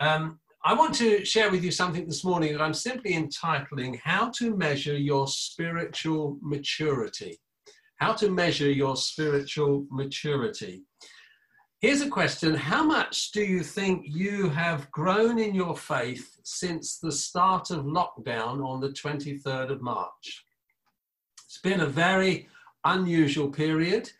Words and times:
Um, 0.00 0.38
I 0.64 0.74
want 0.74 0.94
to 0.96 1.24
share 1.24 1.50
with 1.50 1.64
you 1.64 1.72
something 1.72 2.06
this 2.06 2.24
morning 2.24 2.52
that 2.52 2.62
I'm 2.62 2.74
simply 2.74 3.14
entitling 3.14 4.00
How 4.02 4.30
to 4.36 4.56
Measure 4.56 4.96
Your 4.96 5.26
Spiritual 5.26 6.38
Maturity. 6.40 7.40
How 7.96 8.12
to 8.14 8.30
measure 8.30 8.70
your 8.70 8.96
spiritual 8.96 9.86
maturity. 9.90 10.82
Here's 11.80 12.00
a 12.00 12.08
question 12.08 12.54
How 12.54 12.84
much 12.84 13.32
do 13.32 13.42
you 13.42 13.64
think 13.64 14.06
you 14.06 14.48
have 14.50 14.90
grown 14.92 15.40
in 15.40 15.52
your 15.54 15.76
faith 15.76 16.36
since 16.44 16.98
the 16.98 17.10
start 17.10 17.70
of 17.70 17.84
lockdown 17.84 18.64
on 18.64 18.80
the 18.80 18.90
23rd 18.90 19.70
of 19.70 19.82
March? 19.82 20.44
It's 21.44 21.60
been 21.60 21.80
a 21.80 21.86
very 21.86 22.48
unusual 22.84 23.50
period. 23.50 24.10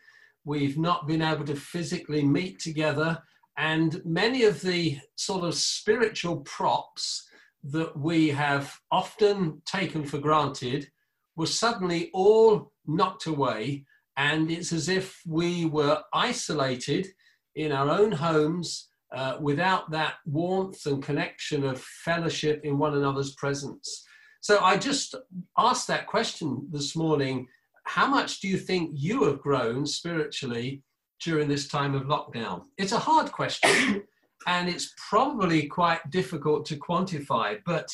We've 0.43 0.77
not 0.77 1.07
been 1.07 1.21
able 1.21 1.45
to 1.45 1.55
physically 1.55 2.23
meet 2.23 2.59
together, 2.59 3.23
and 3.57 4.01
many 4.03 4.43
of 4.43 4.61
the 4.61 4.99
sort 5.15 5.43
of 5.43 5.55
spiritual 5.55 6.37
props 6.37 7.27
that 7.63 7.97
we 7.97 8.29
have 8.29 8.75
often 8.91 9.61
taken 9.65 10.03
for 10.03 10.17
granted 10.17 10.89
were 11.35 11.47
suddenly 11.47 12.09
all 12.13 12.71
knocked 12.85 13.25
away. 13.25 13.85
And 14.17 14.51
it's 14.51 14.73
as 14.73 14.89
if 14.89 15.21
we 15.25 15.65
were 15.65 16.01
isolated 16.13 17.07
in 17.55 17.71
our 17.71 17.89
own 17.89 18.11
homes 18.11 18.89
uh, 19.13 19.37
without 19.39 19.91
that 19.91 20.15
warmth 20.25 20.85
and 20.85 21.01
connection 21.01 21.63
of 21.63 21.79
fellowship 21.81 22.61
in 22.63 22.77
one 22.77 22.95
another's 22.95 23.33
presence. 23.35 24.03
So 24.41 24.59
I 24.59 24.77
just 24.77 25.15
asked 25.57 25.87
that 25.87 26.07
question 26.07 26.67
this 26.71 26.95
morning 26.95 27.47
how 27.85 28.07
much 28.07 28.39
do 28.39 28.47
you 28.47 28.57
think 28.57 28.91
you 28.93 29.23
have 29.25 29.41
grown 29.41 29.85
spiritually 29.85 30.81
during 31.21 31.47
this 31.47 31.67
time 31.67 31.95
of 31.95 32.03
lockdown? 32.03 32.63
It's 32.77 32.91
a 32.91 32.99
hard 32.99 33.31
question 33.31 34.03
and 34.47 34.69
it's 34.69 34.93
probably 35.09 35.67
quite 35.67 36.09
difficult 36.09 36.65
to 36.67 36.75
quantify, 36.75 37.59
but 37.65 37.87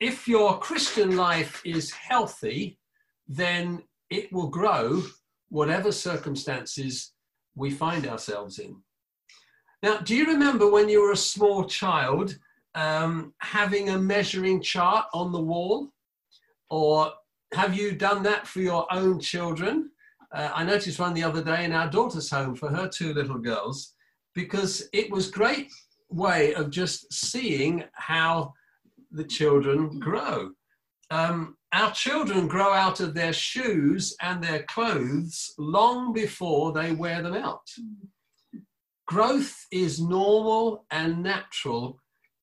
if 0.00 0.26
your 0.26 0.58
Christian 0.58 1.16
life 1.16 1.62
is 1.64 1.92
healthy, 1.92 2.78
then 3.28 3.82
it 4.10 4.32
will 4.32 4.48
grow 4.48 5.02
whatever 5.48 5.92
circumstances 5.92 7.12
we 7.54 7.70
find 7.70 8.06
ourselves 8.06 8.58
in. 8.58 8.76
Now, 9.80 9.98
do 9.98 10.16
you 10.16 10.26
remember 10.26 10.68
when 10.68 10.88
you 10.88 11.02
were 11.02 11.12
a 11.12 11.16
small 11.16 11.66
child 11.66 12.36
um, 12.74 13.32
having 13.38 13.90
a 13.90 13.98
measuring 13.98 14.60
chart 14.60 15.06
on 15.14 15.30
the 15.30 15.40
wall? 15.40 15.92
Or 16.68 17.12
have 17.52 17.76
you 17.76 17.92
done 17.92 18.24
that 18.24 18.46
for 18.46 18.58
your 18.58 18.92
own 18.92 19.20
children? 19.20 19.91
Uh, 20.34 20.50
I 20.54 20.64
noticed 20.64 20.98
one 20.98 21.14
the 21.14 21.24
other 21.24 21.42
day 21.42 21.64
in 21.64 21.72
our 21.72 21.88
daughter's 21.88 22.30
home 22.30 22.54
for 22.54 22.68
her 22.70 22.88
two 22.88 23.12
little 23.12 23.38
girls 23.38 23.94
because 24.34 24.88
it 24.92 25.10
was 25.10 25.28
a 25.28 25.32
great 25.32 25.70
way 26.08 26.54
of 26.54 26.70
just 26.70 27.12
seeing 27.12 27.84
how 27.92 28.54
the 29.10 29.24
children 29.24 29.98
grow. 29.98 30.50
Um, 31.10 31.56
our 31.74 31.92
children 31.92 32.48
grow 32.48 32.72
out 32.72 33.00
of 33.00 33.14
their 33.14 33.32
shoes 33.32 34.16
and 34.22 34.42
their 34.42 34.62
clothes 34.64 35.54
long 35.58 36.12
before 36.12 36.72
they 36.72 36.92
wear 36.92 37.22
them 37.22 37.34
out. 37.34 37.68
Growth 39.06 39.66
is 39.70 40.00
normal 40.00 40.86
and 40.90 41.22
natural 41.22 41.98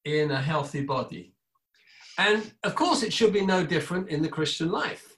in 0.06 0.30
a 0.30 0.42
healthy 0.42 0.84
body. 0.84 1.34
And 2.20 2.52
of 2.64 2.76
course, 2.76 3.02
it 3.02 3.14
should 3.14 3.34
be 3.34 3.45
no 3.45 3.64
different 3.66 4.10
in 4.10 4.22
the 4.22 4.30
Christian 4.30 4.70
life. 4.70 5.16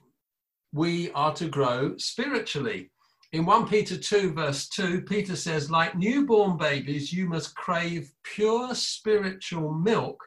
We 0.72 1.10
are 1.12 1.34
to 1.34 1.48
grow 1.48 1.96
spiritually. 1.98 2.90
In 3.32 3.46
1 3.46 3.68
Peter 3.68 3.96
2, 3.96 4.32
verse 4.32 4.68
2, 4.68 5.02
Peter 5.02 5.36
says, 5.36 5.70
like 5.70 5.96
newborn 5.96 6.56
babies, 6.58 7.12
you 7.12 7.26
must 7.26 7.54
crave 7.54 8.12
pure 8.24 8.74
spiritual 8.74 9.72
milk 9.72 10.22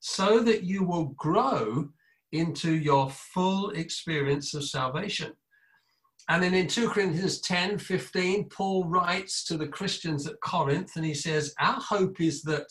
so 0.00 0.40
that 0.40 0.62
you 0.62 0.84
will 0.84 1.06
grow 1.16 1.88
into 2.32 2.74
your 2.74 3.10
full 3.10 3.70
experience 3.70 4.54
of 4.54 4.64
salvation. 4.64 5.32
And 6.28 6.42
then 6.42 6.54
in 6.54 6.66
2 6.66 6.88
Corinthians 6.88 7.40
10 7.40 7.78
15, 7.78 8.48
Paul 8.48 8.84
writes 8.84 9.44
to 9.44 9.56
the 9.56 9.68
Christians 9.68 10.26
at 10.26 10.40
Corinth 10.40 10.92
and 10.96 11.04
he 11.04 11.14
says, 11.14 11.54
Our 11.60 11.80
hope 11.80 12.20
is 12.20 12.42
that 12.42 12.66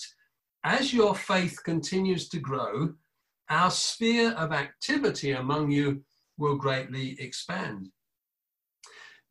as 0.64 0.94
your 0.94 1.14
faith 1.16 1.58
continues 1.64 2.30
to 2.30 2.40
grow, 2.40 2.94
our 3.50 3.70
sphere 3.70 4.32
of 4.32 4.52
activity 4.52 5.32
among 5.32 5.72
you 5.72 6.04
will 6.44 6.58
greatly 6.58 7.16
expand. 7.20 7.90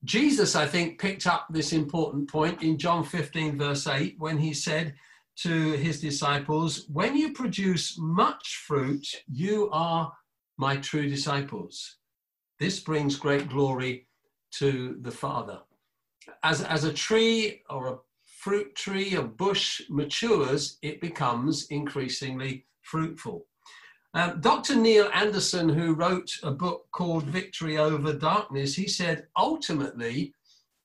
Jesus, 0.04 0.56
I 0.56 0.66
think, 0.66 0.98
picked 0.98 1.26
up 1.26 1.46
this 1.50 1.72
important 1.74 2.28
point 2.28 2.62
in 2.62 2.78
John 2.78 3.04
15, 3.04 3.58
verse 3.58 3.86
8, 3.86 4.16
when 4.18 4.38
he 4.38 4.54
said 4.54 4.94
to 5.42 5.72
his 5.72 6.00
disciples, 6.00 6.86
When 6.88 7.14
you 7.14 7.34
produce 7.34 7.98
much 7.98 8.62
fruit, 8.66 9.06
you 9.30 9.68
are 9.72 10.10
my 10.56 10.78
true 10.78 11.08
disciples. 11.08 11.98
This 12.58 12.80
brings 12.80 13.16
great 13.16 13.48
glory 13.48 14.08
to 14.58 14.96
the 15.02 15.10
Father. 15.10 15.58
As, 16.42 16.62
as 16.62 16.84
a 16.84 16.92
tree 16.92 17.62
or 17.68 17.88
a 17.88 17.98
fruit 18.40 18.74
tree, 18.74 19.14
a 19.16 19.22
bush 19.22 19.82
matures, 19.90 20.78
it 20.82 21.00
becomes 21.00 21.66
increasingly 21.68 22.66
fruitful. 22.80 23.46
Um, 24.14 24.40
Dr. 24.40 24.76
Neil 24.76 25.08
Anderson, 25.14 25.68
who 25.70 25.94
wrote 25.94 26.30
a 26.42 26.50
book 26.50 26.86
called 26.92 27.24
Victory 27.24 27.78
Over 27.78 28.12
Darkness, 28.12 28.74
he 28.74 28.86
said 28.86 29.26
ultimately, 29.36 30.34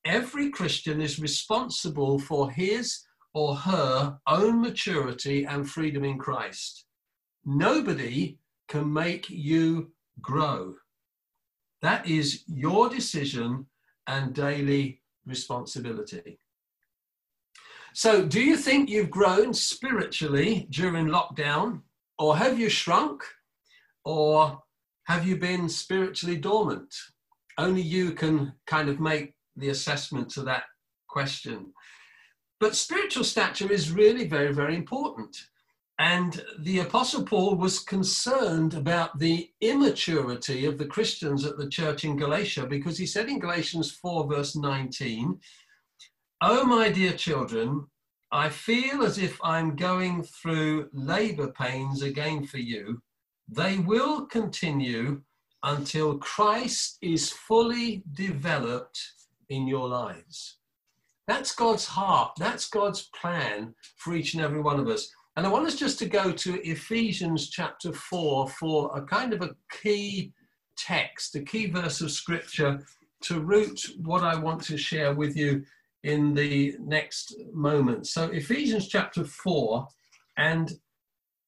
every 0.05 0.49
Christian 0.49 1.01
is 1.01 1.19
responsible 1.19 2.19
for 2.19 2.49
his 2.49 3.05
or 3.33 3.55
her 3.55 4.17
own 4.27 4.61
maturity 4.61 5.43
and 5.43 5.69
freedom 5.69 6.05
in 6.05 6.17
Christ. 6.17 6.85
Nobody 7.45 8.39
can 8.69 8.91
make 8.91 9.29
you 9.29 9.91
grow. 10.21 10.75
That 11.81 12.07
is 12.07 12.43
your 12.47 12.89
decision 12.89 13.67
and 14.07 14.33
daily 14.33 15.01
responsibility. 15.25 16.39
So, 17.93 18.25
do 18.25 18.41
you 18.41 18.55
think 18.55 18.89
you've 18.89 19.09
grown 19.09 19.53
spiritually 19.53 20.67
during 20.69 21.07
lockdown? 21.07 21.81
Or 22.19 22.37
have 22.37 22.59
you 22.59 22.69
shrunk? 22.69 23.23
Or 24.05 24.61
have 25.05 25.27
you 25.27 25.37
been 25.37 25.69
spiritually 25.69 26.37
dormant? 26.37 26.93
Only 27.57 27.81
you 27.81 28.11
can 28.11 28.53
kind 28.65 28.89
of 28.89 28.99
make 28.99 29.33
the 29.55 29.69
assessment 29.69 30.29
to 30.31 30.43
that 30.43 30.63
question. 31.07 31.73
But 32.59 32.75
spiritual 32.75 33.23
stature 33.23 33.71
is 33.71 33.91
really 33.91 34.27
very, 34.27 34.53
very 34.53 34.75
important. 34.75 35.35
And 35.99 36.43
the 36.59 36.79
Apostle 36.79 37.23
Paul 37.23 37.55
was 37.55 37.79
concerned 37.79 38.75
about 38.75 39.17
the 39.17 39.49
immaturity 39.61 40.65
of 40.65 40.77
the 40.77 40.85
Christians 40.85 41.43
at 41.43 41.57
the 41.57 41.69
church 41.69 42.03
in 42.03 42.17
Galatia 42.17 42.67
because 42.67 42.97
he 42.97 43.07
said 43.07 43.29
in 43.29 43.39
Galatians 43.39 43.91
4, 43.91 44.27
verse 44.27 44.55
19, 44.55 45.39
Oh, 46.41 46.63
my 46.65 46.89
dear 46.89 47.13
children, 47.13 47.87
I 48.31 48.49
feel 48.49 49.03
as 49.03 49.17
if 49.17 49.39
I'm 49.41 49.75
going 49.75 50.23
through 50.23 50.89
labor 50.91 51.47
pains 51.51 52.01
again 52.01 52.45
for 52.45 52.57
you. 52.57 53.01
They 53.47 53.77
will 53.77 54.25
continue 54.25 55.21
until 55.63 56.17
Christ 56.17 56.97
is 57.01 57.31
fully 57.31 58.03
developed 58.13 58.99
in 59.49 59.65
your 59.65 59.87
lives. 59.87 60.57
That's 61.27 61.55
God's 61.55 61.85
heart. 61.85 62.33
That's 62.37 62.69
God's 62.69 63.09
plan 63.19 63.73
for 63.97 64.13
each 64.13 64.33
and 64.33 64.43
every 64.43 64.61
one 64.61 64.79
of 64.79 64.87
us. 64.87 65.09
And 65.37 65.45
I 65.45 65.49
want 65.49 65.67
us 65.67 65.75
just 65.75 65.99
to 65.99 66.09
go 66.09 66.31
to 66.31 66.67
Ephesians 66.67 67.49
chapter 67.49 67.93
4 67.93 68.49
for 68.49 68.91
a 68.97 69.01
kind 69.03 69.33
of 69.33 69.41
a 69.41 69.55
key 69.71 70.33
text, 70.77 71.35
a 71.35 71.41
key 71.41 71.67
verse 71.67 72.01
of 72.01 72.11
scripture 72.11 72.79
to 73.21 73.39
root 73.39 73.79
what 74.03 74.23
I 74.23 74.35
want 74.35 74.63
to 74.63 74.77
share 74.77 75.13
with 75.13 75.35
you 75.35 75.63
in 76.03 76.33
the 76.33 76.75
next 76.79 77.35
moment. 77.53 78.07
So, 78.07 78.25
Ephesians 78.25 78.87
chapter 78.87 79.23
4 79.23 79.87
and 80.37 80.71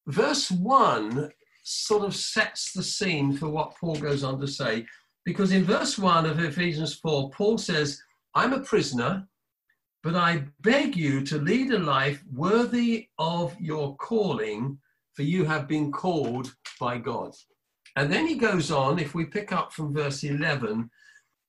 verse 0.07 0.51
1 0.51 1.31
sort 1.63 2.03
of 2.03 2.15
sets 2.15 2.71
the 2.71 2.83
scene 2.83 3.38
for 3.38 3.47
what 3.50 3.75
Paul 3.79 3.95
goes 3.95 4.23
on 4.23 4.39
to 4.39 4.47
say. 4.47 4.85
Because 5.23 5.51
in 5.51 5.63
verse 5.63 6.00
1 6.00 6.25
of 6.25 6.39
Ephesians 6.39 6.95
4, 6.95 7.29
Paul 7.29 7.57
says, 7.57 8.01
I'm 8.33 8.53
a 8.53 8.62
prisoner, 8.62 9.27
but 10.01 10.15
I 10.15 10.45
beg 10.62 10.95
you 10.95 11.23
to 11.25 11.38
lead 11.38 11.71
a 11.71 11.79
life 11.79 12.23
worthy 12.33 13.09
of 13.19 13.56
your 13.59 13.95
calling, 13.97 14.79
for 15.13 15.23
you 15.23 15.45
have 15.45 15.68
been 15.68 15.91
called 15.91 16.56
by 16.79 16.97
God. 16.97 17.35
And 17.95 18.12
then 18.12 18.25
he 18.25 18.35
goes 18.35 18.71
on, 18.71 18.97
if 18.97 19.13
we 19.13 19.25
pick 19.25 19.51
up 19.51 19.73
from 19.73 19.94
verse 19.94 20.23
11, 20.23 20.89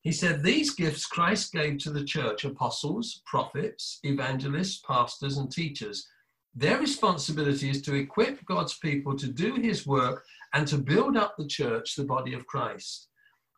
he 0.02 0.12
said, 0.12 0.43
These 0.43 0.75
gifts 0.75 1.06
Christ 1.06 1.52
gave 1.52 1.79
to 1.79 1.91
the 1.91 2.05
church 2.05 2.44
apostles, 2.44 3.23
prophets, 3.26 3.99
evangelists, 4.02 4.82
pastors, 4.87 5.37
and 5.37 5.50
teachers. 5.50 6.06
Their 6.55 6.79
responsibility 6.81 7.70
is 7.70 7.82
to 7.82 7.94
equip 7.94 8.44
God's 8.47 8.79
people 8.79 9.17
to 9.17 9.29
do 9.29 9.55
his 9.55 9.87
work 9.87 10.25
and 10.55 10.67
to 10.69 10.79
build 10.79 11.17
up 11.17 11.37
the 11.37 11.47
church, 11.47 11.94
the 11.94 12.05
body 12.05 12.32
of 12.35 12.47
Christ. 12.47 13.08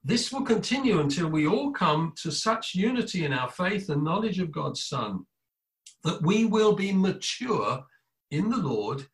This 0.05 0.33
will 0.33 0.43
continue 0.43 1.01
until 1.01 1.29
we 1.29 1.47
all 1.47 1.71
come 1.71 2.13
to 2.23 2.33
such 2.33 2.75
unity 2.75 3.25
in 3.25 3.33
our 3.33 3.49
faith 3.49 3.89
and 3.89 4.03
knowledge 4.03 4.41
of 4.41 4.51
God's 4.51 4.83
Son 4.83 5.25
that 6.03 6.21
we 6.23 6.45
will 6.45 6.75
be 6.75 6.93
mature 6.93 7.85
in 8.33 8.51
the 8.51 8.57
Lord, 8.57 9.07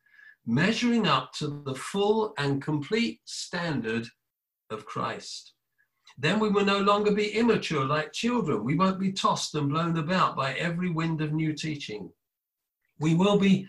measuring 0.47 1.07
up 1.07 1.31
to 1.33 1.61
the 1.63 1.75
full 1.75 2.33
and 2.39 2.61
complete 2.61 3.19
standard 3.25 4.07
of 4.71 4.87
Christ. 4.87 5.53
Then 6.21 6.39
we 6.39 6.49
will 6.49 6.65
no 6.65 6.79
longer 6.79 7.11
be 7.11 7.31
immature 7.31 7.85
like 7.85 8.11
children. 8.11 8.65
We 8.65 8.75
won't 8.75 8.99
be 8.99 9.13
tossed 9.13 9.55
and 9.55 9.69
blown 9.69 9.97
about 9.97 10.35
by 10.35 10.53
every 10.55 10.89
wind 10.89 11.21
of 11.21 11.31
new 11.31 11.53
teaching. 11.53 12.11
We 12.99 13.15
will 13.15 13.39
be 13.39 13.67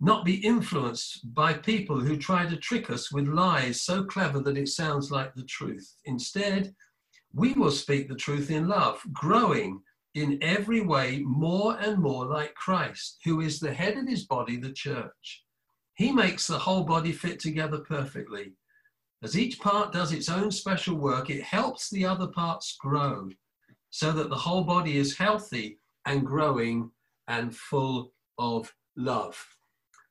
not 0.00 0.24
be 0.24 0.44
influenced 0.44 1.32
by 1.32 1.52
people 1.52 2.00
who 2.00 2.16
try 2.16 2.44
to 2.44 2.56
trick 2.56 2.90
us 2.90 3.12
with 3.12 3.28
lies 3.28 3.82
so 3.82 4.02
clever 4.02 4.40
that 4.40 4.58
it 4.58 4.68
sounds 4.68 5.12
like 5.12 5.32
the 5.34 5.44
truth. 5.44 5.94
Instead, 6.04 6.74
we 7.32 7.52
will 7.52 7.70
speak 7.70 8.08
the 8.08 8.16
truth 8.16 8.50
in 8.50 8.66
love, 8.66 9.00
growing 9.12 9.80
in 10.14 10.40
every 10.42 10.80
way 10.80 11.20
more 11.24 11.78
and 11.78 11.98
more 11.98 12.26
like 12.26 12.52
Christ, 12.56 13.18
who 13.24 13.40
is 13.42 13.60
the 13.60 13.72
head 13.72 13.96
of 13.96 14.08
his 14.08 14.24
body, 14.24 14.56
the 14.56 14.72
church. 14.72 15.44
He 15.94 16.10
makes 16.10 16.48
the 16.48 16.58
whole 16.58 16.82
body 16.82 17.12
fit 17.12 17.38
together 17.38 17.78
perfectly. 17.78 18.54
As 19.22 19.38
each 19.38 19.60
part 19.60 19.92
does 19.92 20.12
its 20.12 20.28
own 20.28 20.50
special 20.50 20.96
work, 20.96 21.30
it 21.30 21.42
helps 21.42 21.88
the 21.88 22.04
other 22.04 22.26
parts 22.26 22.76
grow 22.78 23.28
so 23.90 24.10
that 24.10 24.30
the 24.30 24.36
whole 24.36 24.64
body 24.64 24.96
is 24.96 25.16
healthy 25.16 25.78
and 26.06 26.26
growing 26.26 26.90
and 27.28 27.54
full 27.54 28.12
of 28.38 28.74
love. 28.96 29.38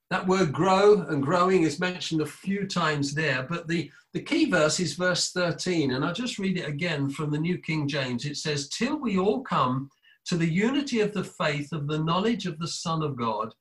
That 0.09 0.27
word 0.27 0.53
grow 0.53 1.01
and 1.01 1.23
growing 1.23 1.63
is 1.63 1.79
mentioned 1.79 2.21
a 2.21 2.25
few 2.25 2.67
times 2.67 3.13
there, 3.13 3.43
but 3.43 3.67
the, 3.67 3.91
the 4.13 4.21
key 4.21 4.49
verse 4.49 4.79
is 4.79 4.93
verse 4.93 5.31
13. 5.31 5.91
And 5.91 6.03
I'll 6.05 6.13
just 6.13 6.39
read 6.39 6.57
it 6.57 6.67
again 6.67 7.09
from 7.09 7.31
the 7.31 7.39
New 7.39 7.57
King 7.57 7.87
James. 7.87 8.25
It 8.25 8.37
says, 8.37 8.69
Till 8.69 8.97
we 8.97 9.17
all 9.17 9.41
come 9.41 9.89
to 10.25 10.37
the 10.37 10.49
unity 10.49 10.99
of 10.99 11.13
the 11.13 11.23
faith 11.23 11.73
of 11.73 11.87
the 11.87 11.99
knowledge 11.99 12.45
of 12.45 12.59
the 12.59 12.67
Son 12.67 13.01
of 13.03 13.17
God, 13.17 13.53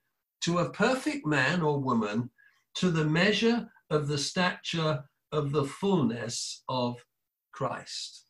to 0.42 0.58
a 0.58 0.70
perfect 0.70 1.26
man 1.26 1.62
or 1.62 1.80
woman, 1.80 2.30
to 2.74 2.90
the 2.90 3.04
measure 3.04 3.68
of 3.90 4.08
the 4.08 4.18
stature 4.18 5.04
of 5.32 5.52
the 5.52 5.64
fullness 5.64 6.62
of 6.68 7.04
Christ. 7.52 8.26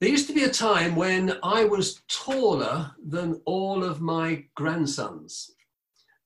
There 0.00 0.10
used 0.10 0.28
to 0.28 0.34
be 0.34 0.44
a 0.44 0.50
time 0.50 0.94
when 0.94 1.38
I 1.42 1.64
was 1.64 2.02
taller 2.08 2.92
than 3.04 3.40
all 3.44 3.82
of 3.82 4.00
my 4.00 4.44
grandsons. 4.54 5.50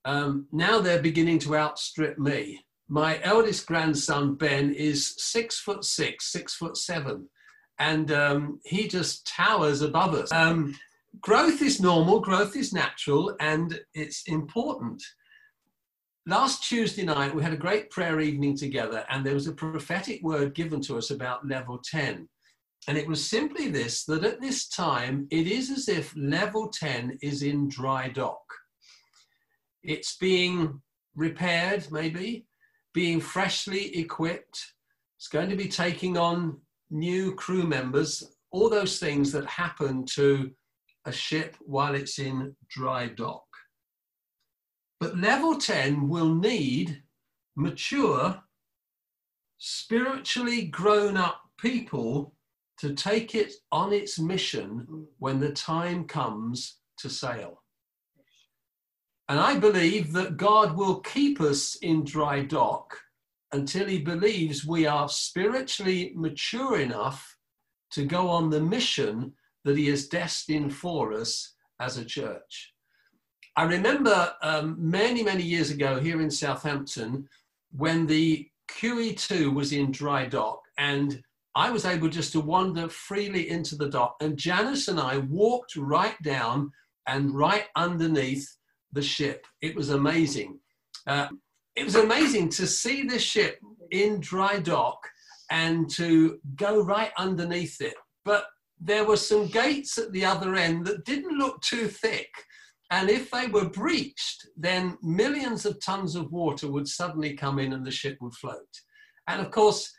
Um, 0.05 0.47
now 0.53 0.81
they're 0.81 1.01
beginning 1.01 1.39
to 1.41 1.57
outstrip 1.57 2.19
me. 2.19 2.65
My 2.89 3.21
eldest 3.23 3.67
grandson, 3.67 4.35
Ben, 4.35 4.75
is 4.75 5.15
six 5.17 5.59
foot 5.59 5.85
six, 5.85 6.31
six 6.31 6.55
foot 6.55 6.77
seven, 6.77 7.29
and 7.79 8.13
um, 8.13 8.61
he 8.65 8.89
just 8.89 9.27
towers 9.27 9.81
above 9.81 10.15
us. 10.15 10.31
Um, 10.33 10.75
growth 11.21 11.63
is 11.63 11.81
normal, 11.81 12.21
growth 12.21 12.57
is 12.57 12.75
natural, 12.75 13.35
and 13.41 13.81
it's 13.95 14.25
important 14.27 15.03
last 16.27 16.65
Tuesday 16.65 17.05
night, 17.05 17.35
we 17.35 17.43
had 17.43 17.53
a 17.53 17.57
great 17.57 17.91
prayer 17.91 18.21
evening 18.21 18.57
together, 18.57 19.05
and 19.11 19.25
there 19.25 19.35
was 19.35 19.47
a 19.47 19.53
prophetic 19.53 20.23
word 20.23 20.55
given 20.55 20.81
to 20.83 20.97
us 20.97 21.11
about 21.11 21.47
level 21.47 21.81
10. 21.85 22.29
And 22.89 22.99
it 22.99 23.07
was 23.07 23.25
simply 23.25 23.69
this 23.69 24.05
that 24.07 24.25
at 24.25 24.41
this 24.41 24.69
time, 24.69 25.29
it 25.31 25.47
is 25.47 25.71
as 25.71 25.89
if 25.89 26.15
level 26.17 26.69
10 26.69 27.19
is 27.23 27.43
in 27.43 27.69
dry 27.69 28.09
dock. 28.09 28.43
It's 29.83 30.17
being 30.17 30.81
repaired, 31.15 31.87
maybe, 31.91 32.47
being 32.93 33.21
freshly 33.21 33.97
equipped. 33.97 34.61
It's 35.19 35.29
going 35.29 35.51
to 35.51 35.57
be 35.57 35.69
taking 35.69 36.17
on 36.17 36.61
new 36.91 37.35
crew 37.35 37.63
members, 37.63 38.35
all 38.51 38.69
those 38.69 38.99
things 38.99 39.31
that 39.33 39.47
happen 39.47 40.05
to 40.15 40.51
a 41.05 41.13
ship 41.13 41.57
while 41.61 41.95
it's 41.95 42.19
in 42.19 42.55
dry 42.69 43.07
dock. 43.07 43.45
But 45.03 45.19
level 45.19 45.57
10 45.59 46.09
will 46.09 46.33
need 46.33 47.03
mature, 47.57 48.41
spiritually 49.59 50.67
grown 50.67 51.17
up 51.17 51.41
people 51.59 52.37
to 52.79 52.95
take 52.95 53.35
it 53.35 53.53
on 53.73 53.93
its 53.93 54.21
mission 54.21 55.09
when 55.19 55.41
the 55.41 55.51
time 55.51 56.05
comes 56.05 56.77
to 56.99 57.11
sail. 57.11 57.65
And 59.29 59.41
I 59.41 59.59
believe 59.59 60.13
that 60.13 60.37
God 60.37 60.77
will 60.77 61.01
keep 61.01 61.41
us 61.41 61.75
in 61.83 62.05
dry 62.05 62.45
dock 62.45 62.97
until 63.51 63.89
he 63.89 63.99
believes 63.99 64.65
we 64.65 64.87
are 64.87 65.09
spiritually 65.09 66.13
mature 66.15 66.79
enough 66.79 67.37
to 67.91 68.05
go 68.05 68.29
on 68.29 68.51
the 68.51 68.61
mission 68.61 69.33
that 69.65 69.77
he 69.77 69.89
has 69.89 70.07
destined 70.07 70.73
for 70.73 71.13
us 71.13 71.57
as 71.81 71.97
a 71.99 72.05
church. 72.05 72.73
I 73.57 73.65
remember 73.65 74.33
um, 74.43 74.77
many, 74.79 75.23
many 75.23 75.43
years 75.43 75.71
ago 75.71 76.01
here 76.01 76.23
in 76.23 76.31
Southampton 76.31 77.29
when 77.71 78.07
the 78.07 78.49
QE2 78.71 79.55
was 79.55 79.73
in 79.73 79.93
dry 79.93 80.27
dock 80.27 80.63
and 80.79 81.23
I 81.55 81.71
was 81.71 81.85
able 81.85 82.09
just 82.09 82.33
to 82.33 82.41
wander 82.41 82.89
freely 82.89 83.51
into 83.51 83.77
the 83.77 83.91
dock. 83.91 84.17
And 84.21 84.39
Janice 84.39 84.89
and 84.89 84.99
I 84.99 85.19
walked 85.19 85.77
right 85.77 86.21
down 86.23 86.73
and 87.07 87.35
right 87.35 87.67
underneath 87.77 88.49
the 88.93 89.03
ship. 89.03 89.47
It 89.61 89.77
was 89.77 89.91
amazing. 89.91 90.59
Uh, 91.07 91.29
it 91.77 91.85
was 91.85 91.97
amazing 91.97 92.49
to 92.51 92.67
see 92.67 93.03
this 93.03 93.23
ship 93.23 93.59
in 93.91 94.19
dry 94.21 94.61
dock 94.61 95.07
and 95.51 95.91
to 95.91 96.39
go 96.57 96.83
right 96.83 97.11
underneath 97.19 97.83
it. 97.83 97.95
But 98.25 98.47
there 98.81 99.05
were 99.05 99.19
some 99.19 99.47
gates 99.47 99.99
at 99.99 100.11
the 100.13 100.25
other 100.25 100.55
end 100.55 100.87
that 100.87 101.05
didn't 101.05 101.39
look 101.39 101.61
too 101.61 101.89
thick. 101.89 102.31
And 102.93 103.09
if 103.09 103.31
they 103.31 103.47
were 103.47 103.71
breached, 103.71 104.47
then 104.55 104.99
millions 105.03 105.65
of 105.65 105.83
tons 105.83 106.15
of 106.15 106.31
water 106.31 106.71
would 106.71 106.87
suddenly 106.87 107.33
come 107.33 107.59
in 107.59 107.73
and 107.73 107.87
the 107.87 107.91
ship 107.91 108.19
would 108.21 108.35
float. 108.35 108.69
And 109.29 109.41
of 109.41 109.51
course, 109.51 109.91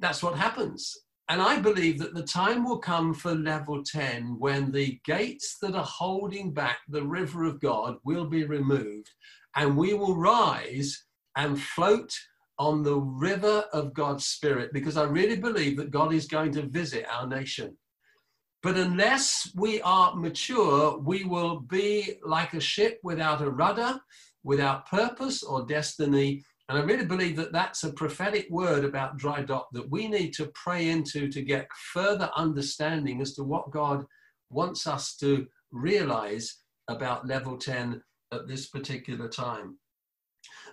that's 0.00 0.22
what 0.22 0.36
happens. 0.36 0.94
And 1.30 1.40
I 1.40 1.58
believe 1.58 1.98
that 2.00 2.14
the 2.14 2.24
time 2.24 2.62
will 2.62 2.78
come 2.78 3.14
for 3.14 3.34
level 3.34 3.82
10 3.82 4.36
when 4.38 4.70
the 4.70 5.00
gates 5.06 5.56
that 5.62 5.74
are 5.74 5.82
holding 5.82 6.52
back 6.52 6.80
the 6.90 7.02
river 7.02 7.44
of 7.44 7.58
God 7.58 7.96
will 8.04 8.26
be 8.26 8.44
removed 8.44 9.08
and 9.56 9.74
we 9.74 9.94
will 9.94 10.16
rise 10.16 11.06
and 11.36 11.58
float 11.58 12.12
on 12.58 12.82
the 12.82 12.98
river 12.98 13.64
of 13.72 13.94
God's 13.94 14.26
Spirit 14.26 14.74
because 14.74 14.98
I 14.98 15.04
really 15.04 15.36
believe 15.36 15.78
that 15.78 15.90
God 15.90 16.12
is 16.12 16.26
going 16.26 16.52
to 16.52 16.68
visit 16.68 17.06
our 17.10 17.26
nation. 17.26 17.78
But 18.62 18.76
unless 18.76 19.50
we 19.56 19.82
are 19.82 20.14
mature, 20.14 20.96
we 20.98 21.24
will 21.24 21.60
be 21.60 22.18
like 22.24 22.54
a 22.54 22.60
ship 22.60 23.00
without 23.02 23.42
a 23.42 23.50
rudder, 23.50 23.98
without 24.44 24.88
purpose 24.88 25.42
or 25.42 25.66
destiny. 25.66 26.44
And 26.68 26.78
I 26.78 26.82
really 26.82 27.04
believe 27.04 27.36
that 27.36 27.52
that's 27.52 27.82
a 27.82 27.92
prophetic 27.92 28.46
word 28.50 28.84
about 28.84 29.16
dry 29.16 29.42
dock 29.42 29.68
that 29.72 29.90
we 29.90 30.06
need 30.06 30.32
to 30.34 30.52
pray 30.54 30.90
into 30.90 31.28
to 31.28 31.42
get 31.42 31.66
further 31.92 32.30
understanding 32.36 33.20
as 33.20 33.34
to 33.34 33.42
what 33.42 33.72
God 33.72 34.04
wants 34.48 34.86
us 34.86 35.16
to 35.16 35.46
realize 35.72 36.58
about 36.88 37.26
level 37.26 37.56
10 37.56 38.00
at 38.32 38.46
this 38.46 38.68
particular 38.68 39.28
time. 39.28 39.76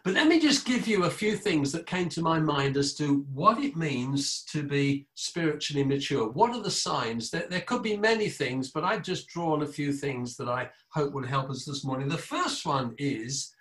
But 0.03 0.13
let 0.13 0.27
me 0.27 0.39
just 0.39 0.65
give 0.65 0.87
you 0.87 1.03
a 1.03 1.09
few 1.09 1.35
things 1.35 1.71
that 1.71 1.85
came 1.85 2.07
to 2.09 2.21
my 2.21 2.39
mind 2.39 2.77
as 2.77 2.93
to 2.95 3.25
what 3.33 3.59
it 3.59 3.75
means 3.75 4.43
to 4.51 4.63
be 4.63 5.07
spiritually 5.15 5.83
mature. 5.83 6.29
What 6.29 6.51
are 6.51 6.63
the 6.63 6.71
signs? 6.71 7.29
There, 7.29 7.47
there 7.49 7.61
could 7.61 7.83
be 7.83 7.97
many 7.97 8.29
things, 8.29 8.71
but 8.71 8.83
I've 8.83 9.03
just 9.03 9.27
drawn 9.27 9.61
a 9.61 9.67
few 9.67 9.91
things 9.91 10.37
that 10.37 10.47
I 10.47 10.69
hope 10.93 11.13
will 11.13 11.27
help 11.27 11.49
us 11.49 11.65
this 11.65 11.83
morning. 11.83 12.07
The 12.07 12.17
first 12.17 12.65
one 12.65 12.95
is 12.97 13.53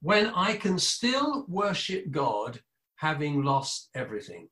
when 0.00 0.26
I 0.34 0.56
can 0.56 0.78
still 0.78 1.44
worship 1.48 2.10
God 2.10 2.60
having 2.96 3.42
lost 3.42 3.90
everything. 3.94 4.48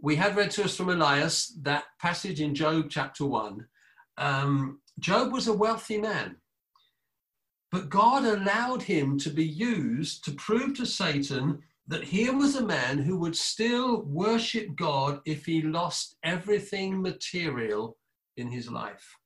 We 0.00 0.16
had 0.16 0.36
read 0.36 0.50
to 0.52 0.64
us 0.64 0.76
from 0.76 0.90
Elias 0.90 1.56
that 1.62 1.84
passage 2.00 2.40
in 2.40 2.54
Job 2.54 2.86
chapter 2.90 3.26
1. 3.26 3.66
Um, 4.18 4.80
Job 4.98 5.32
was 5.32 5.48
a 5.48 5.52
wealthy 5.52 5.98
man. 5.98 6.36
But 7.74 7.90
God 7.90 8.24
allowed 8.24 8.82
him 8.82 9.18
to 9.18 9.30
be 9.30 9.44
used 9.44 10.24
to 10.26 10.30
prove 10.30 10.76
to 10.76 10.86
Satan 10.86 11.60
that 11.88 12.04
here 12.04 12.32
was 12.32 12.54
a 12.54 12.64
man 12.64 12.98
who 12.98 13.18
would 13.18 13.34
still 13.34 14.02
worship 14.02 14.76
God 14.76 15.20
if 15.24 15.44
he 15.44 15.60
lost 15.60 16.14
everything 16.22 17.02
material 17.02 17.96
in 18.36 18.48
his 18.48 18.70
life. 18.70 19.16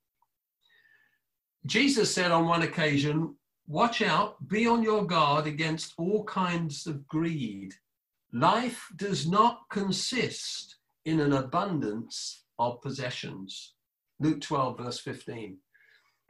Jesus 1.67 2.11
said 2.11 2.31
on 2.31 2.47
one 2.47 2.63
occasion, 2.63 3.35
Watch 3.67 4.01
out, 4.01 4.47
be 4.47 4.65
on 4.65 4.81
your 4.81 5.05
guard 5.05 5.45
against 5.45 5.93
all 5.99 6.23
kinds 6.23 6.87
of 6.87 7.07
greed. 7.07 7.75
Life 8.33 8.87
does 8.95 9.29
not 9.29 9.59
consist 9.69 10.77
in 11.05 11.19
an 11.19 11.33
abundance 11.33 12.45
of 12.57 12.81
possessions. 12.81 13.75
Luke 14.19 14.41
12, 14.41 14.79
verse 14.79 14.99
15. 15.01 15.59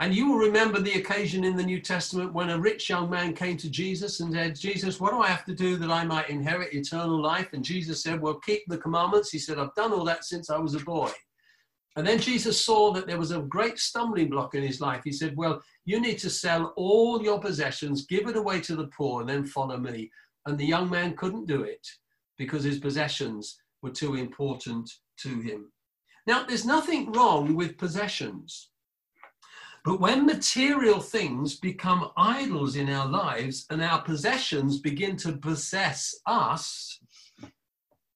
And 0.02 0.16
you 0.16 0.32
will 0.32 0.38
remember 0.38 0.80
the 0.80 0.94
occasion 0.94 1.44
in 1.44 1.58
the 1.58 1.64
New 1.64 1.82
Testament 1.82 2.34
when 2.34 2.52
a 2.52 2.60
rich 2.60 2.90
young 2.90 3.10
man 3.10 3.34
came 3.34 3.58
to 3.58 3.70
Jesus 3.70 4.22
and 4.22 4.32
said, 4.32 4.58
Jesus, 4.58 4.98
what 4.98 5.12
do 5.12 5.20
I 5.20 5.28
have 5.28 5.44
to 5.46 5.54
do 5.54 5.76
that 5.76 5.92
I 5.92 6.06
might 6.06 6.30
inherit 6.30 6.74
eternal 6.74 7.22
life? 7.22 7.52
And 7.52 7.66
Jesus 7.66 8.02
said, 8.02 8.22
Well, 8.22 8.36
keep 8.36 8.64
the 8.68 8.78
commandments. 8.78 9.30
He 9.30 9.40
said, 9.40 9.60
I've 9.60 9.76
done 9.76 9.92
all 9.92 10.06
that 10.06 10.24
since 10.24 10.50
I 10.50 10.58
was 10.58 10.74
a 10.74 10.80
boy. 10.80 11.12
And 11.98 12.08
then 12.08 12.20
Jesus 12.20 12.64
saw 12.64 12.94
that 12.94 13.08
there 13.08 13.18
was 13.18 13.32
a 13.32 13.40
great 13.40 13.78
stumbling 13.78 14.30
block 14.30 14.56
in 14.56 14.64
his 14.64 14.80
life. 14.80 15.02
He 15.04 15.12
said, 15.12 15.36
Well, 15.36 15.62
you 15.84 16.00
need 16.00 16.18
to 16.20 16.30
sell 16.30 16.74
all 16.78 17.22
your 17.22 17.42
possessions, 17.42 18.06
give 18.06 18.30
it 18.30 18.38
away 18.38 18.62
to 18.62 18.78
the 18.78 18.88
poor, 18.88 19.20
and 19.20 19.30
then 19.30 19.46
follow 19.46 19.76
me. 19.76 20.10
And 20.46 20.58
the 20.58 20.66
young 20.66 20.90
man 20.90 21.18
couldn't 21.18 21.48
do 21.48 21.64
it 21.64 21.86
because 22.38 22.64
his 22.64 22.80
possessions 22.80 23.60
were 23.82 23.90
too 23.90 24.16
important 24.16 24.90
to 25.18 25.42
him. 25.42 25.74
Now, 26.26 26.46
there's 26.46 26.66
nothing 26.66 27.12
wrong 27.12 27.54
with 27.56 27.78
possessions. 27.78 28.70
But 29.86 30.00
when 30.00 30.26
material 30.26 31.00
things 31.00 31.56
become 31.56 32.12
idols 32.18 32.76
in 32.76 32.90
our 32.90 33.08
lives 33.08 33.66
and 33.70 33.82
our 33.82 34.02
possessions 34.02 34.80
begin 34.80 35.16
to 35.18 35.38
possess 35.38 36.16
us, 36.26 37.00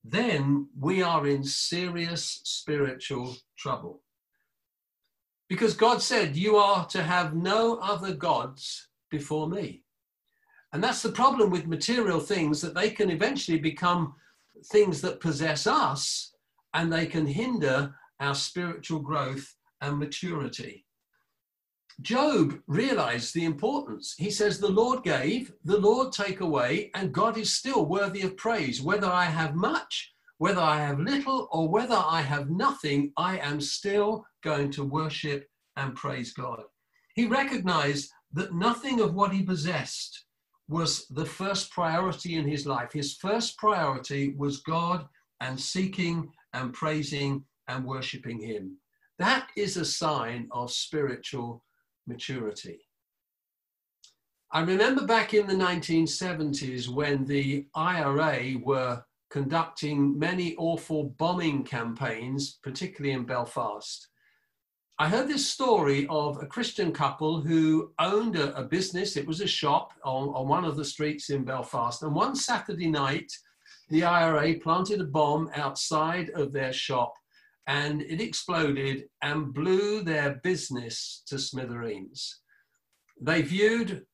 then 0.04 0.68
we 0.78 1.02
are 1.02 1.26
in 1.26 1.44
serious 1.44 2.42
spiritual 2.44 3.36
trouble. 3.58 4.02
Because 5.48 5.76
God 5.76 6.02
said, 6.02 6.36
You 6.36 6.58
are 6.58 6.86
to 6.88 7.02
have 7.02 7.34
no 7.34 7.78
other 7.78 8.14
gods 8.14 8.90
before 9.10 9.48
me. 9.48 9.84
And 10.74 10.84
that's 10.84 11.04
the 11.04 11.12
problem 11.12 11.50
with 11.50 11.68
material 11.68 12.20
things, 12.20 12.60
that 12.62 12.74
they 12.74 12.90
can 12.90 13.12
eventually 13.12 13.60
become 13.60 14.16
things 14.66 15.02
that 15.02 15.20
possess 15.20 15.68
us 15.68 16.34
and 16.74 16.92
they 16.92 17.06
can 17.06 17.28
hinder 17.28 17.94
our 18.20 18.36
spiritual 18.36 19.00
growth 19.00 19.56
and 19.82 20.00
maturity. 20.00 20.86
Job 22.02 22.60
realized 22.68 23.34
the 23.34 23.46
importance. 23.46 24.16
He 24.18 24.32
says, 24.32 24.60
The 24.60 24.70
Lord 24.70 25.04
gave, 25.04 25.54
the 25.64 25.80
Lord 25.80 26.12
take 26.12 26.42
away, 26.42 26.92
and 26.96 27.14
God 27.14 27.38
is 27.38 27.54
still 27.54 27.86
worthy 27.86 28.22
of 28.22 28.38
praise. 28.38 28.82
Whether 28.82 29.08
I 29.08 29.26
have 29.26 29.56
much, 29.56 30.14
whether 30.38 30.62
I 30.62 30.78
have 30.78 31.00
little, 31.00 31.48
or 31.52 31.70
whether 31.70 31.96
I 31.96 32.22
have 32.22 32.50
nothing, 32.50 33.12
I 33.18 33.38
am 33.38 33.62
still 33.62 34.26
going 34.44 34.72
to 34.72 34.84
worship 34.84 35.48
and 35.78 35.96
praise 35.96 36.34
God. 36.34 36.64
He 37.16 37.28
recognized 37.28 38.12
that 38.34 38.56
nothing 38.56 39.00
of 39.00 39.14
what 39.14 39.32
he 39.32 39.44
possessed 39.44 40.26
was 40.68 41.06
the 41.10 41.26
first 41.26 41.72
priority 41.72 42.36
in 42.36 42.48
his 42.48 42.66
life. 42.66 42.92
His 42.92 43.16
first 43.16 43.58
priority 43.58 44.34
was 44.38 44.62
God 44.62 45.06
and 45.42 45.60
seeking 45.60 46.32
and 46.54 46.74
praising 46.74 47.44
and 47.68 47.86
worshiping 47.86 48.40
him. 48.40 48.78
That 49.20 49.48
is 49.56 49.78
a 49.78 49.86
sign 49.86 50.48
of 50.52 50.72
spiritual 50.72 51.64
maturity. 52.08 52.80
I 54.52 54.62
remember 54.62 55.06
back 55.06 55.34
in 55.34 55.48
the 55.48 55.54
1970s 55.54 56.88
when 56.88 57.26
the 57.26 57.66
IRA 57.74 58.60
were 58.64 59.04
conducting 59.32 60.18
many 60.20 60.56
awful 60.58 61.06
bombing 61.18 61.64
campaigns, 61.64 62.60
particularly 62.62 63.16
in 63.16 63.26
Belfast. 63.26 64.08
I 65.00 65.10
heard 65.10 65.28
this 65.28 65.50
story 65.50 66.06
of 66.08 66.42
a 66.42 66.46
Christian 66.46 66.92
couple 66.92 67.42
who 67.42 67.94
owned 67.98 68.36
a, 68.36 68.56
a, 68.56 68.64
business. 68.64 69.18
It 69.18 69.26
was 69.26 69.42
a 69.42 69.48
shop 69.48 69.92
on, 70.06 70.30
on 70.30 70.48
one 70.48 70.66
of 70.66 70.76
the 70.76 70.86
streets 70.86 71.32
in 71.32 71.44
Belfast. 71.44 72.04
And 72.04 72.14
one 72.14 72.36
Saturday 72.36 72.92
night, 72.92 73.32
the 73.90 74.04
IRA 74.04 74.60
planted 74.60 75.02
a 75.02 75.06
bomb 75.06 75.50
outside 75.56 76.30
of 76.36 76.54
their 76.54 76.72
shop 76.72 77.16
and 77.68 78.02
it 78.02 78.22
exploded 78.22 79.06
and 79.22 79.54
blew 79.54 80.02
their 80.02 80.42
business 80.44 81.24
to 81.28 81.40
smithereens. 81.40 82.42
They 83.22 83.42
viewed 83.42 84.06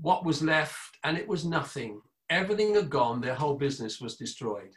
what 0.00 0.24
was 0.24 0.42
left 0.42 0.96
and 1.04 1.18
it 1.18 1.28
was 1.28 1.44
nothing. 1.44 2.00
Everything 2.30 2.74
had 2.74 2.88
gone, 2.88 3.20
their 3.20 3.34
whole 3.34 3.56
business 3.56 4.00
was 4.00 4.16
destroyed. 4.16 4.72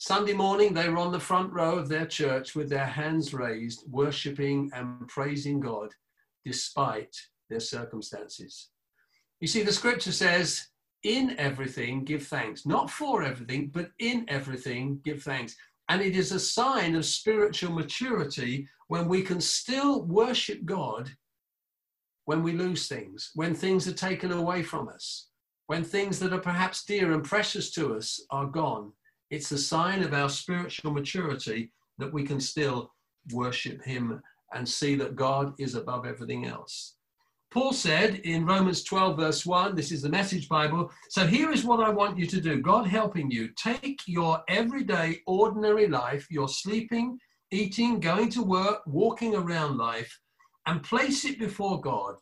Sunday 0.00 0.32
morning, 0.32 0.72
they 0.72 0.88
were 0.88 0.98
on 0.98 1.10
the 1.10 1.18
front 1.18 1.52
row 1.52 1.76
of 1.76 1.88
their 1.88 2.06
church 2.06 2.54
with 2.54 2.68
their 2.68 2.86
hands 2.86 3.34
raised, 3.34 3.82
worshipping 3.90 4.70
and 4.72 5.08
praising 5.08 5.58
God 5.58 5.90
despite 6.44 7.14
their 7.50 7.60
circumstances. 7.60 8.68
You 9.40 9.48
see, 9.48 9.62
the 9.62 9.72
scripture 9.72 10.12
says, 10.12 10.68
in 11.02 11.36
everything 11.38 12.04
give 12.04 12.26
thanks. 12.26 12.66
Not 12.66 12.90
for 12.90 13.22
everything, 13.22 13.70
but 13.72 13.90
in 13.98 14.24
everything 14.28 15.00
give 15.04 15.22
thanks. 15.22 15.56
And 15.88 16.02
it 16.02 16.14
is 16.14 16.32
a 16.32 16.40
sign 16.40 16.94
of 16.94 17.04
spiritual 17.04 17.72
maturity 17.72 18.68
when 18.88 19.08
we 19.08 19.22
can 19.22 19.40
still 19.40 20.02
worship 20.02 20.64
God 20.64 21.10
when 22.28 22.42
we 22.42 22.52
lose 22.52 22.88
things, 22.88 23.30
when 23.36 23.54
things 23.54 23.88
are 23.88 23.94
taken 23.94 24.32
away 24.32 24.62
from 24.62 24.86
us, 24.86 25.28
when 25.66 25.82
things 25.82 26.18
that 26.18 26.34
are 26.34 26.38
perhaps 26.38 26.84
dear 26.84 27.12
and 27.12 27.24
precious 27.24 27.70
to 27.70 27.94
us 27.94 28.20
are 28.30 28.44
gone. 28.44 28.92
It's 29.30 29.50
a 29.50 29.56
sign 29.56 30.02
of 30.02 30.12
our 30.12 30.28
spiritual 30.28 30.92
maturity 30.92 31.72
that 31.96 32.12
we 32.12 32.24
can 32.24 32.38
still 32.38 32.92
worship 33.32 33.82
Him 33.82 34.20
and 34.52 34.68
see 34.68 34.94
that 34.96 35.16
God 35.16 35.54
is 35.58 35.74
above 35.74 36.04
everything 36.04 36.44
else. 36.44 36.96
Paul 37.50 37.72
said 37.72 38.16
in 38.24 38.44
Romans 38.44 38.82
12, 38.82 39.16
verse 39.16 39.46
1, 39.46 39.74
this 39.74 39.90
is 39.90 40.02
the 40.02 40.08
message 40.08 40.48
Bible. 40.50 40.90
So 41.08 41.26
here 41.26 41.50
is 41.50 41.64
what 41.64 41.80
I 41.80 41.88
want 41.88 42.18
you 42.18 42.26
to 42.26 42.40
do 42.40 42.60
God 42.60 42.86
helping 42.86 43.30
you. 43.30 43.48
Take 43.56 44.02
your 44.06 44.42
everyday, 44.48 45.22
ordinary 45.26 45.88
life, 45.88 46.26
your 46.30 46.48
sleeping, 46.48 47.18
eating, 47.50 48.00
going 48.00 48.28
to 48.30 48.42
work, 48.42 48.82
walking 48.86 49.34
around 49.34 49.78
life, 49.78 50.20
and 50.66 50.82
place 50.82 51.24
it 51.24 51.38
before 51.38 51.80
God 51.80 52.16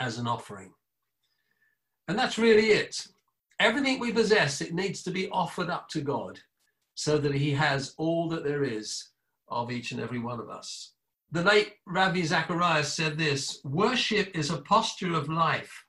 as 0.00 0.18
an 0.18 0.26
offering. 0.26 0.72
And 2.08 2.18
that's 2.18 2.38
really 2.38 2.68
it. 2.72 3.06
Everything 3.58 3.98
we 3.98 4.12
possess, 4.12 4.60
it 4.60 4.74
needs 4.74 5.02
to 5.04 5.10
be 5.10 5.30
offered 5.30 5.70
up 5.70 5.88
to 5.90 6.02
God 6.02 6.38
so 6.94 7.16
that 7.16 7.34
He 7.34 7.52
has 7.52 7.94
all 7.96 8.28
that 8.28 8.44
there 8.44 8.64
is 8.64 9.12
of 9.48 9.70
each 9.70 9.92
and 9.92 10.00
every 10.00 10.18
one 10.18 10.40
of 10.40 10.50
us. 10.50 10.92
The 11.32 11.42
late 11.42 11.74
Ravi 11.86 12.24
Zacharias 12.24 12.92
said 12.92 13.18
this 13.18 13.60
worship 13.64 14.30
is 14.34 14.50
a 14.50 14.62
posture 14.62 15.14
of 15.14 15.28
life 15.28 15.84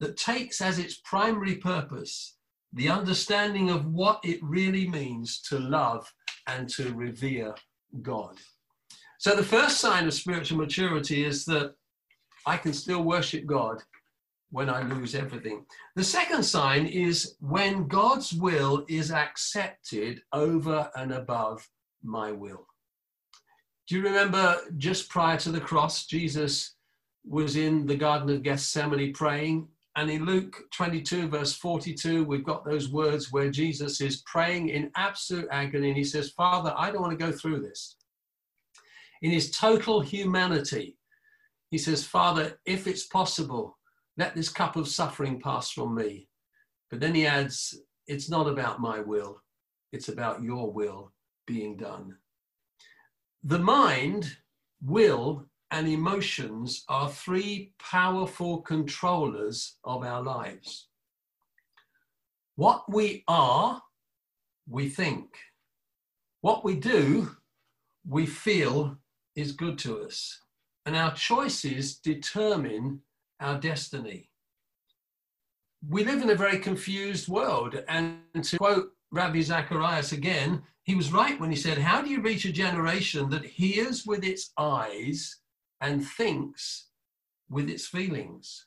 that 0.00 0.16
takes 0.16 0.60
as 0.60 0.78
its 0.78 1.00
primary 1.04 1.56
purpose 1.56 2.36
the 2.72 2.88
understanding 2.88 3.70
of 3.70 3.86
what 3.86 4.20
it 4.22 4.38
really 4.42 4.88
means 4.88 5.40
to 5.40 5.58
love 5.58 6.12
and 6.46 6.68
to 6.68 6.92
revere 6.94 7.54
God. 8.02 8.36
So, 9.18 9.34
the 9.34 9.42
first 9.42 9.78
sign 9.78 10.06
of 10.06 10.14
spiritual 10.14 10.58
maturity 10.58 11.24
is 11.24 11.44
that 11.46 11.74
I 12.46 12.56
can 12.56 12.72
still 12.72 13.02
worship 13.02 13.46
God 13.46 13.82
when 14.50 14.70
I 14.70 14.82
lose 14.82 15.14
everything. 15.14 15.66
The 15.96 16.04
second 16.04 16.44
sign 16.44 16.86
is 16.86 17.34
when 17.40 17.88
God's 17.88 18.32
will 18.32 18.84
is 18.88 19.10
accepted 19.10 20.22
over 20.32 20.88
and 20.94 21.12
above 21.12 21.68
my 22.04 22.30
will. 22.30 22.67
Do 23.88 23.96
you 23.96 24.02
remember 24.02 24.58
just 24.76 25.08
prior 25.08 25.38
to 25.38 25.50
the 25.50 25.60
cross, 25.60 26.04
Jesus 26.04 26.74
was 27.24 27.56
in 27.56 27.86
the 27.86 27.96
Garden 27.96 28.28
of 28.28 28.42
Gethsemane 28.42 29.14
praying? 29.14 29.66
And 29.96 30.10
in 30.10 30.26
Luke 30.26 30.56
22, 30.74 31.28
verse 31.28 31.54
42, 31.54 32.24
we've 32.24 32.44
got 32.44 32.66
those 32.66 32.90
words 32.90 33.32
where 33.32 33.50
Jesus 33.50 34.02
is 34.02 34.22
praying 34.26 34.68
in 34.68 34.90
absolute 34.94 35.48
agony 35.50 35.88
and 35.88 35.96
he 35.96 36.04
says, 36.04 36.32
Father, 36.32 36.74
I 36.76 36.90
don't 36.90 37.00
want 37.00 37.18
to 37.18 37.26
go 37.26 37.32
through 37.32 37.62
this. 37.62 37.96
In 39.22 39.30
his 39.30 39.50
total 39.52 40.02
humanity, 40.02 40.98
he 41.70 41.78
says, 41.78 42.04
Father, 42.04 42.60
if 42.66 42.86
it's 42.86 43.06
possible, 43.06 43.78
let 44.18 44.34
this 44.34 44.50
cup 44.50 44.76
of 44.76 44.86
suffering 44.86 45.40
pass 45.40 45.70
from 45.70 45.94
me. 45.94 46.28
But 46.90 47.00
then 47.00 47.14
he 47.14 47.26
adds, 47.26 47.80
It's 48.06 48.28
not 48.28 48.46
about 48.46 48.80
my 48.80 49.00
will, 49.00 49.42
it's 49.92 50.08
about 50.08 50.42
your 50.42 50.70
will 50.70 51.14
being 51.46 51.76
done. 51.78 52.16
The 53.44 53.58
mind, 53.58 54.36
will, 54.82 55.46
and 55.70 55.86
emotions 55.86 56.84
are 56.88 57.10
three 57.10 57.72
powerful 57.78 58.62
controllers 58.62 59.76
of 59.84 60.02
our 60.02 60.22
lives. 60.22 60.88
What 62.56 62.92
we 62.92 63.22
are, 63.28 63.82
we 64.68 64.88
think. 64.88 65.36
What 66.40 66.64
we 66.64 66.74
do, 66.76 67.36
we 68.06 68.26
feel 68.26 68.98
is 69.36 69.52
good 69.52 69.78
to 69.78 70.00
us. 70.02 70.40
And 70.86 70.96
our 70.96 71.14
choices 71.14 71.96
determine 71.96 73.02
our 73.40 73.58
destiny. 73.60 74.30
We 75.88 76.04
live 76.04 76.22
in 76.22 76.30
a 76.30 76.34
very 76.34 76.58
confused 76.58 77.28
world. 77.28 77.80
And 77.86 78.20
to 78.42 78.58
quote 78.58 78.90
Ravi 79.10 79.42
Zacharias 79.42 80.12
again, 80.12 80.62
he 80.82 80.94
was 80.94 81.12
right 81.12 81.38
when 81.40 81.50
he 81.50 81.56
said, 81.56 81.78
How 81.78 82.02
do 82.02 82.10
you 82.10 82.20
reach 82.20 82.44
a 82.44 82.52
generation 82.52 83.30
that 83.30 83.44
hears 83.44 84.06
with 84.06 84.24
its 84.24 84.52
eyes 84.58 85.40
and 85.80 86.06
thinks 86.06 86.88
with 87.48 87.68
its 87.68 87.86
feelings? 87.86 88.66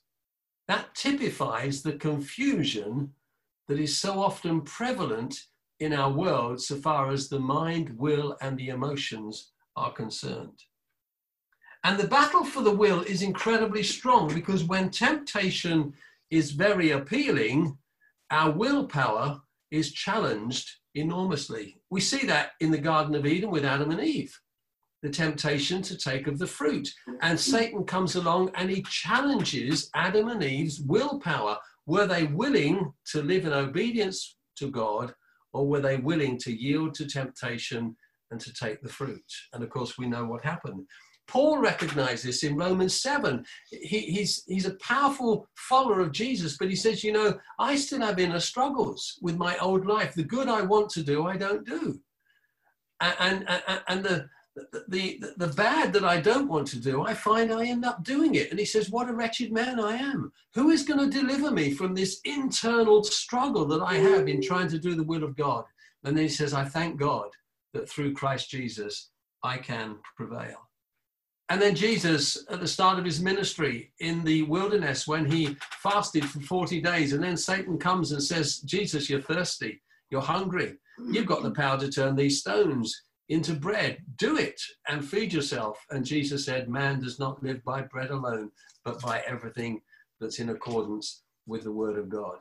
That 0.68 0.96
typifies 0.96 1.82
the 1.82 1.94
confusion 1.94 3.14
that 3.68 3.80
is 3.80 4.00
so 4.00 4.20
often 4.22 4.62
prevalent 4.62 5.46
in 5.80 5.94
our 5.94 6.12
world 6.12 6.62
so 6.62 6.76
far 6.76 7.12
as 7.12 7.28
the 7.28 7.40
mind, 7.40 7.98
will, 7.98 8.38
and 8.42 8.58
the 8.58 8.70
emotions 8.70 9.52
are 9.76 9.92
concerned. 9.92 10.60
And 11.84 12.00
the 12.00 12.08
battle 12.08 12.46
for 12.46 12.62
the 12.62 12.76
will 12.76 13.02
is 13.02 13.24
incredibly 13.24 13.82
strong 13.82 14.32
because 14.34 14.64
when 14.64 14.92
temptation 14.92 15.94
is 16.30 16.52
very 16.52 16.92
appealing, 16.92 17.78
our 18.30 18.52
willpower 18.52 19.42
is 19.72 19.92
challenged 19.94 20.70
enormously. 20.96 21.80
We 21.90 22.02
see 22.02 22.26
that 22.28 22.52
in 22.60 22.72
the 22.72 22.78
Garden 22.78 23.16
of 23.16 23.26
Eden 23.26 23.50
with 23.50 23.66
Adam 23.66 23.92
and 23.92 24.02
Eve. 24.02 24.38
the 25.02 25.10
temptation 25.10 25.82
to 25.82 25.98
take 25.98 26.28
of 26.28 26.38
the 26.38 26.48
fruit. 26.48 26.90
And 27.22 27.38
mm-hmm. 27.38 27.52
Satan 27.52 27.84
comes 27.86 28.16
along 28.16 28.52
and 28.56 28.70
he 28.70 28.84
challenges 28.84 29.90
Adam 29.96 30.30
and 30.30 30.44
Eve's 30.44 30.82
willpower. 30.82 31.58
Were 31.86 32.06
they 32.06 32.26
willing 32.26 32.94
to 33.12 33.22
live 33.24 33.46
in 33.46 33.54
obedience 33.54 34.38
to 34.58 34.70
God, 34.70 35.14
or 35.54 35.68
were 35.68 35.82
they 35.82 35.98
willing 35.98 36.38
to 36.40 36.54
yield 36.54 36.94
to 36.96 37.08
temptation 37.08 37.96
and 38.30 38.40
to 38.40 38.54
take 38.54 38.82
the 38.82 38.90
fruit? 38.90 39.24
And 39.54 39.64
of 39.64 39.70
course, 39.70 39.98
we 39.98 40.08
know 40.08 40.26
what 40.26 40.46
happened. 40.46 40.86
Paul 41.28 41.60
recognized 41.60 42.26
this 42.26 42.44
in 42.44 42.58
Romans 42.58 43.02
7. 43.02 43.46
He, 43.70 44.00
he's, 44.00 44.44
he's 44.48 44.66
a 44.66 44.76
powerful 44.76 45.48
follower 45.56 46.02
of 46.02 46.12
Jesus, 46.12 46.58
but 46.58 46.70
he 46.70 46.76
says, 46.76 47.04
You 47.04 47.14
know, 47.14 47.40
I 47.58 47.76
still 47.76 48.02
have 48.02 48.20
inner 48.20 48.40
struggles 48.40 49.18
with 49.22 49.38
my 49.38 49.58
old 49.58 49.86
life. 49.86 50.14
The 50.14 50.24
good 50.24 50.50
I 50.50 50.62
want 50.62 50.90
to 50.92 51.04
do, 51.04 51.26
I 51.26 51.38
don't 51.38 51.66
do. 51.66 52.00
And, 53.00 53.46
and, 53.48 53.64
and 53.88 54.04
the, 54.04 54.30
the, 54.56 54.84
the, 54.90 55.34
the 55.38 55.54
bad 55.54 55.94
that 55.94 56.04
I 56.04 56.20
don't 56.20 56.50
want 56.50 56.68
to 56.68 56.80
do, 56.80 57.04
I 57.04 57.14
find 57.14 57.52
I 57.52 57.66
end 57.66 57.86
up 57.86 58.04
doing 58.04 58.36
it. 58.36 58.52
And 58.52 58.60
he 58.60 58.66
says, 58.66 58.90
What 58.90 59.10
a 59.10 59.14
wretched 59.14 59.52
man 59.52 59.80
I 59.80 59.96
am. 59.96 60.32
Who 60.54 60.70
is 60.70 60.84
going 60.84 61.00
to 61.00 61.20
deliver 61.20 61.52
me 61.52 61.72
from 61.72 61.96
this 61.96 62.20
internal 62.26 63.04
struggle 63.04 63.66
that 63.66 63.82
I 63.82 63.96
have 63.96 64.28
in 64.28 64.42
trying 64.42 64.68
to 64.70 64.80
do 64.80 64.96
the 64.96 65.04
will 65.04 65.24
of 65.24 65.38
God? 65.38 65.64
And 66.04 66.16
then 66.16 66.24
he 66.24 66.30
says, 66.30 66.54
I 66.54 66.66
thank 66.66 67.00
God 67.00 67.30
that 67.74 67.90
through 67.90 68.14
Christ 68.14 68.50
Jesus, 68.50 69.12
I 69.44 69.58
can 69.58 69.98
prevail. 70.18 70.58
And 71.52 71.62
then 71.62 71.76
Jesus, 71.76 72.46
at 72.50 72.62
the 72.62 72.68
start 72.68 72.98
of 72.98 73.04
his 73.04 73.20
ministry 73.20 73.92
in 74.00 74.24
the 74.24 74.44
wilderness, 74.44 75.06
when 75.06 75.30
he 75.30 75.58
fasted 75.84 76.24
for 76.24 76.40
40 76.40 76.80
days, 76.80 77.12
and 77.12 77.22
then 77.22 77.36
Satan 77.36 77.78
comes 77.78 78.14
and 78.14 78.24
says, 78.24 78.60
Jesus, 78.60 79.10
you're 79.10 79.20
thirsty, 79.20 79.82
you're 80.10 80.22
hungry, 80.22 80.78
you've 81.10 81.26
got 81.26 81.44
the 81.44 81.50
mm-hmm. 81.50 81.62
power 81.62 81.78
to 81.78 81.92
turn 81.92 82.16
these 82.16 82.40
stones 82.40 83.04
into 83.28 83.54
bread. 83.54 83.98
Do 84.16 84.38
it 84.38 84.62
and 84.88 85.04
feed 85.04 85.34
yourself. 85.34 85.78
And 85.90 86.06
Jesus 86.06 86.46
said, 86.46 86.70
Man 86.70 87.02
does 87.02 87.20
not 87.20 87.44
live 87.44 87.62
by 87.66 87.82
bread 87.82 88.12
alone, 88.12 88.52
but 88.86 89.02
by 89.02 89.22
everything 89.28 89.82
that's 90.22 90.40
in 90.40 90.52
accordance 90.52 91.24
with 91.48 91.66
the 91.66 91.74
word 91.74 92.00
of 92.00 92.08
God. 92.08 92.38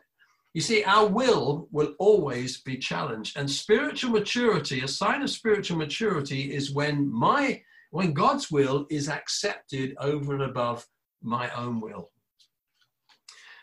You 0.54 0.60
see, 0.60 0.84
our 0.84 1.08
will 1.08 1.66
will 1.72 1.94
always 1.98 2.60
be 2.60 2.76
challenged. 2.76 3.36
And 3.36 3.50
spiritual 3.50 4.12
maturity, 4.12 4.82
a 4.82 4.88
sign 4.88 5.22
of 5.22 5.30
spiritual 5.30 5.78
maturity, 5.78 6.54
is 6.54 6.70
when 6.70 7.12
my 7.12 7.60
when 7.90 8.12
God's 8.12 8.50
will 8.50 8.86
is 8.90 9.08
accepted 9.08 9.94
over 9.98 10.34
and 10.34 10.42
above 10.42 10.86
my 11.22 11.50
own 11.50 11.80
will. 11.80 12.10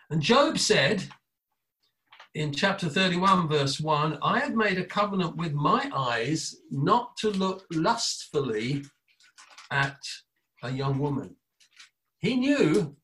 And 0.10 0.22
Job 0.22 0.58
said 0.58 1.04
in 2.36 2.54
chapter 2.54 2.88
31, 2.88 3.48
verse 3.48 3.80
1 3.80 4.20
I 4.22 4.40
have 4.40 4.56
made 4.56 4.78
a 4.78 4.86
covenant 4.86 5.36
with 5.38 5.54
my 5.54 5.90
eyes 5.94 6.56
not 6.70 7.18
to 7.18 7.32
look 7.32 7.66
lustfully 7.72 8.84
at 9.72 9.98
a 10.64 10.72
young 10.72 11.00
woman. 11.00 11.36
He 12.20 12.36
knew 12.36 12.96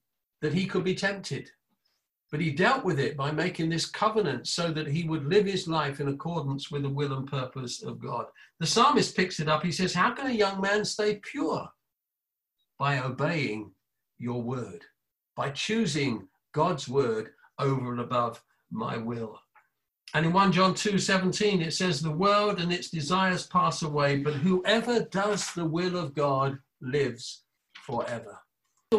that 0.41 0.53
he 0.53 0.65
could 0.65 0.83
be 0.83 0.95
tempted. 0.95 1.49
But 2.33 2.41
he 2.41 2.49
dealt 2.49 2.83
with 2.83 2.99
it 2.99 3.15
by 3.15 3.29
making 3.29 3.69
this 3.69 3.85
covenant 3.85 4.47
so 4.47 4.71
that 4.71 4.87
he 4.87 5.07
would 5.07 5.23
live 5.27 5.45
his 5.45 5.67
life 5.67 5.99
in 5.99 6.07
accordance 6.07 6.71
with 6.71 6.81
the 6.81 6.89
will 6.89 7.15
and 7.15 7.27
purpose 7.27 7.83
of 7.83 7.99
God. 7.99 8.25
The 8.59 8.65
psalmist 8.65 9.15
picks 9.15 9.39
it 9.39 9.47
up. 9.47 9.61
He 9.61 9.71
says, 9.71 9.93
How 9.93 10.15
can 10.15 10.25
a 10.25 10.31
young 10.31 10.59
man 10.59 10.83
stay 10.83 11.17
pure? 11.17 11.69
By 12.79 12.97
obeying 12.97 13.69
your 14.17 14.41
word, 14.41 14.83
by 15.35 15.51
choosing 15.51 16.27
God's 16.53 16.89
word 16.89 17.33
over 17.59 17.91
and 17.91 18.01
above 18.01 18.41
my 18.71 18.97
will. 18.97 19.39
And 20.15 20.25
in 20.25 20.33
1 20.33 20.53
John 20.53 20.73
2 20.73 20.97
17, 20.97 21.61
it 21.61 21.75
says, 21.75 22.01
The 22.01 22.09
world 22.09 22.59
and 22.59 22.73
its 22.73 22.89
desires 22.89 23.45
pass 23.45 23.83
away, 23.83 24.17
but 24.17 24.33
whoever 24.33 25.01
does 25.01 25.53
the 25.53 25.65
will 25.65 25.95
of 25.95 26.15
God 26.15 26.57
lives 26.81 27.43
forever 27.73 28.39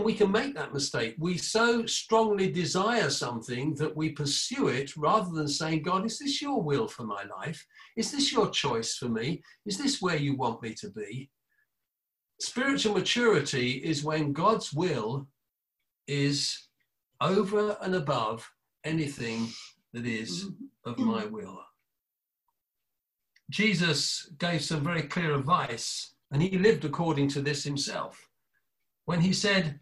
we 0.02 0.14
can 0.14 0.30
make 0.30 0.54
that 0.54 0.72
mistake. 0.72 1.14
We 1.18 1.36
so 1.36 1.86
strongly 1.86 2.50
desire 2.50 3.10
something 3.10 3.74
that 3.76 3.94
we 3.96 4.10
pursue 4.10 4.68
it 4.68 4.96
rather 4.96 5.30
than 5.30 5.48
saying, 5.48 5.82
God, 5.82 6.06
is 6.06 6.18
this 6.18 6.40
your 6.40 6.62
will 6.62 6.88
for 6.88 7.04
my 7.04 7.24
life? 7.24 7.66
Is 7.96 8.10
this 8.10 8.32
your 8.32 8.50
choice 8.50 8.96
for 8.96 9.08
me? 9.08 9.42
Is 9.66 9.78
this 9.78 10.00
where 10.00 10.16
you 10.16 10.36
want 10.36 10.62
me 10.62 10.74
to 10.74 10.90
be? 10.90 11.30
Spiritual 12.40 12.94
maturity 12.94 13.72
is 13.72 14.04
when 14.04 14.32
God's 14.32 14.72
will 14.72 15.28
is 16.06 16.68
over 17.20 17.76
and 17.80 17.94
above 17.94 18.50
anything 18.84 19.48
that 19.92 20.06
is 20.06 20.44
mm-hmm. 20.44 20.90
of 20.90 20.98
my 20.98 21.24
will. 21.24 21.60
Jesus 23.50 24.30
gave 24.38 24.64
some 24.64 24.82
very 24.82 25.02
clear 25.02 25.34
advice, 25.34 26.14
and 26.32 26.42
he 26.42 26.58
lived 26.58 26.84
according 26.84 27.28
to 27.28 27.40
this 27.40 27.62
himself. 27.62 28.28
When 29.04 29.20
he 29.20 29.32
said, 29.32 29.80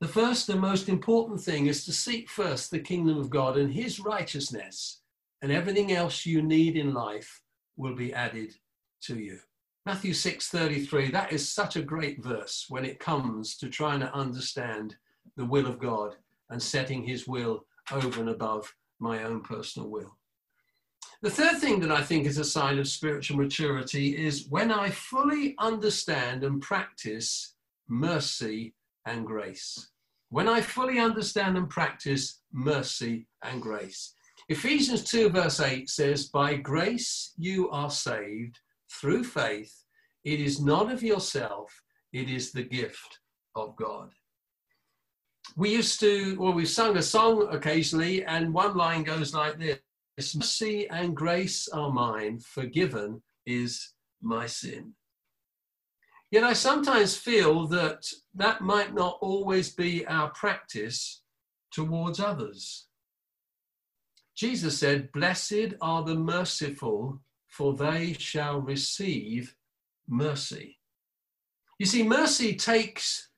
the 0.00 0.08
first 0.08 0.48
and 0.48 0.60
most 0.60 0.88
important 0.88 1.40
thing 1.40 1.66
is 1.66 1.84
to 1.84 1.92
seek 1.92 2.28
first 2.30 2.70
the 2.70 2.78
kingdom 2.80 3.18
of 3.18 3.30
God 3.30 3.58
and 3.58 3.72
his 3.72 4.00
righteousness, 4.00 5.02
and 5.42 5.52
everything 5.52 5.92
else 5.92 6.24
you 6.24 6.42
need 6.42 6.76
in 6.76 6.94
life 6.94 7.42
will 7.76 7.94
be 7.94 8.12
added 8.14 8.54
to 9.02 9.18
you. 9.18 9.40
Matthew 9.86 10.12
6:33 10.12 11.10
that 11.10 11.32
is 11.32 11.48
such 11.52 11.76
a 11.76 11.82
great 11.82 12.22
verse 12.22 12.66
when 12.68 12.84
it 12.84 12.98
comes 12.98 13.56
to 13.56 13.68
trying 13.68 14.00
to 14.00 14.14
understand 14.14 14.96
the 15.36 15.44
will 15.44 15.66
of 15.66 15.78
God 15.78 16.16
and 16.48 16.62
setting 16.62 17.02
his 17.02 17.26
will 17.26 17.66
over 17.92 18.20
and 18.20 18.30
above 18.30 18.74
my 18.98 19.22
own 19.22 19.42
personal 19.42 19.88
will. 19.88 20.16
The 21.22 21.30
third 21.30 21.60
thing 21.60 21.80
that 21.80 21.92
I 21.92 22.02
think 22.02 22.26
is 22.26 22.38
a 22.38 22.44
sign 22.44 22.78
of 22.78 22.88
spiritual 22.88 23.36
maturity 23.36 24.16
is 24.16 24.46
when 24.48 24.70
I 24.70 24.90
fully 24.90 25.54
understand 25.58 26.44
and 26.44 26.62
practice 26.62 27.54
mercy 27.90 28.74
and 29.04 29.26
grace. 29.26 29.90
When 30.30 30.48
I 30.48 30.60
fully 30.60 30.98
understand 30.98 31.58
and 31.58 31.68
practice 31.68 32.40
mercy 32.52 33.26
and 33.42 33.60
grace. 33.60 34.14
Ephesians 34.48 35.04
2, 35.04 35.30
verse 35.30 35.60
8 35.60 35.88
says, 35.90 36.28
By 36.28 36.54
grace 36.54 37.34
you 37.36 37.68
are 37.70 37.90
saved 37.90 38.58
through 39.00 39.24
faith. 39.24 39.84
It 40.24 40.40
is 40.40 40.60
not 40.60 40.90
of 40.92 41.02
yourself, 41.02 41.82
it 42.12 42.28
is 42.28 42.52
the 42.52 42.62
gift 42.62 43.18
of 43.54 43.76
God. 43.76 44.10
We 45.56 45.70
used 45.70 45.98
to, 46.00 46.36
well, 46.38 46.52
we've 46.52 46.68
sung 46.68 46.96
a 46.96 47.02
song 47.02 47.48
occasionally, 47.50 48.24
and 48.24 48.54
one 48.54 48.76
line 48.76 49.02
goes 49.02 49.34
like 49.34 49.58
this 49.58 50.36
Mercy 50.36 50.88
and 50.88 51.16
grace 51.16 51.66
are 51.68 51.90
mine, 51.90 52.38
forgiven 52.38 53.22
is 53.46 53.94
my 54.20 54.46
sin. 54.46 54.94
Yet 56.30 56.44
I 56.44 56.52
sometimes 56.52 57.16
feel 57.16 57.66
that 57.68 58.06
that 58.34 58.60
might 58.60 58.94
not 58.94 59.18
always 59.20 59.74
be 59.74 60.06
our 60.06 60.30
practice 60.30 61.22
towards 61.72 62.20
others. 62.20 62.86
Jesus 64.36 64.78
said, 64.78 65.10
Blessed 65.12 65.74
are 65.80 66.04
the 66.04 66.14
merciful, 66.14 67.20
for 67.48 67.74
they 67.74 68.14
shall 68.14 68.60
receive 68.60 69.54
mercy. 70.08 70.78
You 71.78 71.86
see, 71.86 72.04
mercy 72.04 72.54
takes 72.54 73.30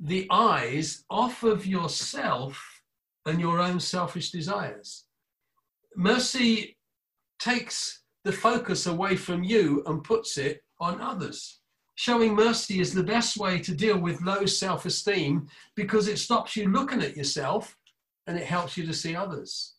the 0.00 0.26
eyes 0.30 1.04
off 1.08 1.44
of 1.44 1.66
yourself 1.66 2.82
and 3.26 3.40
your 3.40 3.60
own 3.60 3.78
selfish 3.78 4.30
desires. 4.30 5.04
Mercy 5.96 6.78
takes 7.38 8.02
the 8.24 8.32
focus 8.32 8.86
away 8.86 9.16
from 9.16 9.44
you 9.44 9.82
and 9.86 10.02
puts 10.02 10.36
it 10.36 10.62
on 10.80 11.00
others. 11.00 11.59
Showing 12.00 12.34
mercy 12.34 12.80
is 12.80 12.94
the 12.94 13.02
best 13.02 13.36
way 13.36 13.58
to 13.58 13.74
deal 13.74 13.98
with 13.98 14.22
low 14.22 14.46
self 14.46 14.86
esteem 14.86 15.46
because 15.76 16.08
it 16.08 16.18
stops 16.18 16.56
you 16.56 16.66
looking 16.70 17.02
at 17.02 17.14
yourself 17.14 17.76
and 18.26 18.38
it 18.38 18.46
helps 18.46 18.78
you 18.78 18.86
to 18.86 18.94
see 18.94 19.14
others. 19.14 19.74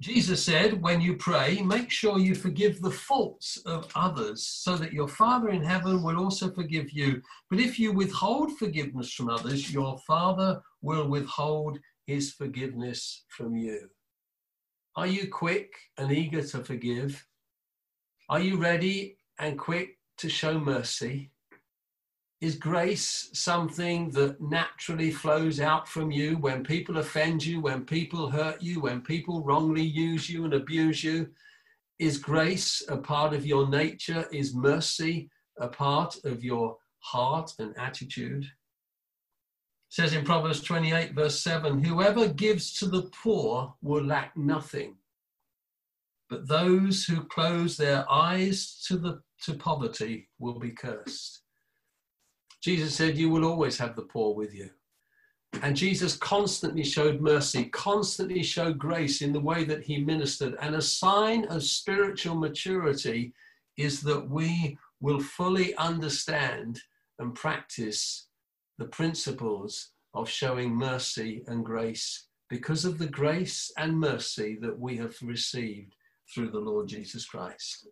Jesus 0.00 0.44
said, 0.44 0.82
when 0.82 1.00
you 1.00 1.14
pray, 1.14 1.62
make 1.62 1.92
sure 1.92 2.18
you 2.18 2.34
forgive 2.34 2.80
the 2.80 2.90
faults 2.90 3.56
of 3.66 3.88
others 3.94 4.44
so 4.48 4.76
that 4.76 4.92
your 4.92 5.06
Father 5.06 5.50
in 5.50 5.62
heaven 5.62 6.02
will 6.02 6.18
also 6.18 6.50
forgive 6.50 6.90
you. 6.90 7.22
But 7.50 7.60
if 7.60 7.78
you 7.78 7.92
withhold 7.92 8.58
forgiveness 8.58 9.12
from 9.12 9.30
others, 9.30 9.72
your 9.72 9.96
Father 9.98 10.60
will 10.82 11.08
withhold 11.08 11.78
his 12.08 12.32
forgiveness 12.32 13.22
from 13.28 13.56
you. 13.56 13.90
Are 14.96 15.06
you 15.06 15.28
quick 15.28 15.72
and 15.98 16.10
eager 16.10 16.42
to 16.42 16.64
forgive? 16.64 17.24
Are 18.28 18.40
you 18.40 18.56
ready 18.56 19.18
and 19.38 19.56
quick 19.56 19.98
to 20.18 20.28
show 20.28 20.58
mercy? 20.58 21.30
Is 22.40 22.56
grace 22.56 23.30
something 23.32 24.10
that 24.10 24.40
naturally 24.40 25.10
flows 25.10 25.60
out 25.60 25.88
from 25.88 26.10
you 26.10 26.36
when 26.36 26.62
people 26.62 26.98
offend 26.98 27.44
you, 27.44 27.60
when 27.60 27.86
people 27.86 28.30
hurt 28.30 28.62
you, 28.62 28.80
when 28.80 29.00
people 29.00 29.42
wrongly 29.42 29.82
use 29.82 30.28
you 30.28 30.44
and 30.44 30.52
abuse 30.52 31.02
you? 31.02 31.28
Is 31.98 32.18
grace 32.18 32.82
a 32.88 32.98
part 32.98 33.32
of 33.32 33.46
your 33.46 33.68
nature? 33.68 34.26
Is 34.32 34.54
mercy 34.54 35.30
a 35.58 35.68
part 35.68 36.16
of 36.24 36.44
your 36.44 36.76
heart 36.98 37.52
and 37.58 37.74
attitude? 37.78 38.44
It 38.44 38.50
says 39.88 40.12
in 40.12 40.24
Proverbs 40.24 40.60
28, 40.60 41.14
verse 41.14 41.40
7 41.40 41.82
Whoever 41.82 42.28
gives 42.28 42.74
to 42.74 42.86
the 42.86 43.10
poor 43.22 43.74
will 43.80 44.04
lack 44.04 44.36
nothing, 44.36 44.96
but 46.30 46.48
those 46.48 47.04
who 47.04 47.24
close 47.24 47.76
their 47.76 48.10
eyes 48.10 48.82
to, 48.86 48.96
the, 48.96 49.20
to 49.42 49.54
poverty 49.54 50.28
will 50.38 50.58
be 50.58 50.70
cursed. 50.70 51.42
Jesus 52.62 52.94
said, 52.94 53.16
You 53.16 53.28
will 53.28 53.44
always 53.44 53.76
have 53.78 53.94
the 53.94 54.02
poor 54.02 54.34
with 54.34 54.54
you. 54.54 54.70
And 55.62 55.76
Jesus 55.76 56.16
constantly 56.16 56.82
showed 56.82 57.20
mercy, 57.20 57.66
constantly 57.66 58.42
showed 58.42 58.78
grace 58.78 59.22
in 59.22 59.32
the 59.32 59.40
way 59.40 59.64
that 59.64 59.82
he 59.82 59.98
ministered. 59.98 60.56
And 60.60 60.74
a 60.74 60.82
sign 60.82 61.44
of 61.46 61.62
spiritual 61.62 62.34
maturity 62.34 63.32
is 63.76 64.00
that 64.02 64.28
we 64.28 64.78
will 65.00 65.20
fully 65.20 65.74
understand 65.76 66.80
and 67.18 67.34
practice 67.34 68.28
the 68.78 68.86
principles 68.86 69.90
of 70.14 70.28
showing 70.28 70.74
mercy 70.74 71.44
and 71.46 71.64
grace 71.64 72.26
because 72.48 72.84
of 72.84 72.98
the 72.98 73.08
grace 73.08 73.70
and 73.76 73.98
mercy 73.98 74.58
that 74.60 74.78
we 74.78 74.96
have 74.96 75.14
received 75.22 75.94
through 76.34 76.50
the 76.50 76.58
Lord 76.58 76.88
Jesus 76.88 77.24
Christ. 77.24 77.88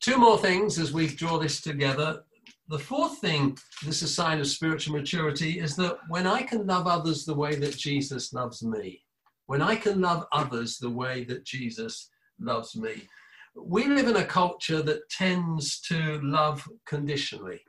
Two 0.00 0.18
more 0.18 0.38
things 0.38 0.78
as 0.78 0.92
we 0.92 1.06
draw 1.06 1.38
this 1.38 1.60
together. 1.60 2.22
The 2.68 2.78
fourth 2.78 3.18
thing, 3.18 3.56
this 3.84 4.02
is 4.02 4.10
a 4.10 4.14
sign 4.14 4.40
of 4.40 4.46
spiritual 4.46 4.96
maturity, 4.96 5.60
is 5.60 5.74
that 5.76 5.98
when 6.08 6.26
I 6.26 6.42
can 6.42 6.66
love 6.66 6.86
others 6.86 7.24
the 7.24 7.34
way 7.34 7.54
that 7.56 7.76
Jesus 7.76 8.32
loves 8.32 8.62
me, 8.62 9.02
when 9.46 9.62
I 9.62 9.76
can 9.76 10.00
love 10.00 10.26
others 10.32 10.76
the 10.78 10.90
way 10.90 11.24
that 11.24 11.44
Jesus 11.44 12.10
loves 12.38 12.76
me, 12.76 13.08
we 13.56 13.86
live 13.86 14.08
in 14.08 14.16
a 14.16 14.24
culture 14.24 14.82
that 14.82 15.08
tends 15.08 15.80
to 15.82 16.20
love 16.22 16.68
conditionally. 16.86 17.60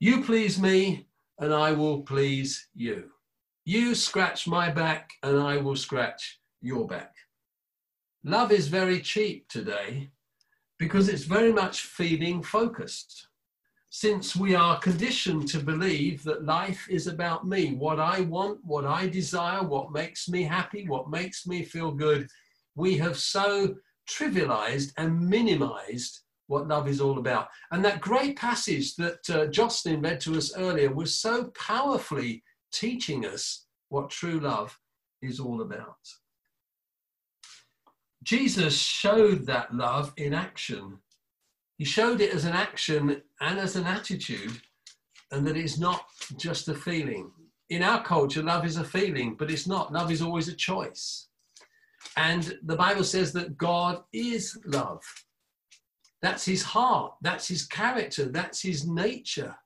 You 0.00 0.22
please 0.22 0.60
me, 0.60 1.06
and 1.38 1.54
I 1.54 1.72
will 1.72 2.02
please 2.02 2.68
you. 2.74 3.10
You 3.64 3.94
scratch 3.94 4.48
my 4.48 4.70
back, 4.70 5.10
and 5.22 5.38
I 5.38 5.58
will 5.58 5.76
scratch 5.76 6.40
your 6.62 6.86
back. 6.86 7.12
Love 8.24 8.52
is 8.52 8.68
very 8.68 9.00
cheap 9.00 9.48
today 9.48 10.10
because 10.78 11.08
it's 11.08 11.24
very 11.24 11.52
much 11.52 11.82
feeling 11.82 12.42
focused. 12.42 13.28
Since 13.88 14.36
we 14.36 14.54
are 14.54 14.78
conditioned 14.78 15.48
to 15.48 15.58
believe 15.58 16.22
that 16.24 16.44
life 16.44 16.86
is 16.90 17.06
about 17.06 17.46
me, 17.46 17.72
what 17.72 17.98
I 17.98 18.20
want, 18.20 18.58
what 18.62 18.84
I 18.84 19.08
desire, 19.08 19.62
what 19.62 19.90
makes 19.90 20.28
me 20.28 20.42
happy, 20.42 20.86
what 20.86 21.08
makes 21.08 21.46
me 21.46 21.64
feel 21.64 21.92
good, 21.92 22.28
we 22.74 22.98
have 22.98 23.16
so 23.16 23.74
trivialized 24.06 24.92
and 24.98 25.18
minimized 25.28 26.20
what 26.46 26.68
love 26.68 26.88
is 26.88 27.00
all 27.00 27.18
about. 27.18 27.48
And 27.70 27.82
that 27.86 28.02
great 28.02 28.36
passage 28.36 28.96
that 28.96 29.30
uh, 29.30 29.46
Jocelyn 29.46 30.02
read 30.02 30.20
to 30.20 30.36
us 30.36 30.54
earlier 30.54 30.92
was 30.92 31.14
so 31.14 31.44
powerfully 31.58 32.42
teaching 32.70 33.24
us 33.24 33.64
what 33.88 34.10
true 34.10 34.40
love 34.40 34.78
is 35.22 35.40
all 35.40 35.62
about. 35.62 35.96
Jesus 38.22 38.76
showed 38.76 39.46
that 39.46 39.74
love 39.74 40.12
in 40.16 40.34
action. 40.34 40.98
He 41.78 41.84
showed 41.84 42.20
it 42.20 42.34
as 42.34 42.44
an 42.44 42.52
action 42.52 43.22
and 43.40 43.58
as 43.58 43.76
an 43.76 43.86
attitude, 43.86 44.60
and 45.32 45.46
that 45.46 45.56
it's 45.56 45.78
not 45.78 46.04
just 46.36 46.68
a 46.68 46.74
feeling. 46.74 47.30
In 47.70 47.82
our 47.82 48.02
culture, 48.02 48.42
love 48.42 48.66
is 48.66 48.76
a 48.76 48.84
feeling, 48.84 49.36
but 49.38 49.50
it's 49.50 49.66
not. 49.66 49.92
Love 49.92 50.10
is 50.10 50.20
always 50.20 50.48
a 50.48 50.54
choice. 50.54 51.28
And 52.16 52.58
the 52.64 52.76
Bible 52.76 53.04
says 53.04 53.32
that 53.32 53.56
God 53.56 54.02
is 54.12 54.58
love. 54.66 55.02
That's 56.20 56.44
his 56.44 56.62
heart, 56.62 57.14
that's 57.22 57.48
his 57.48 57.64
character, 57.64 58.26
that's 58.26 58.60
his 58.60 58.86
nature. 58.86 59.56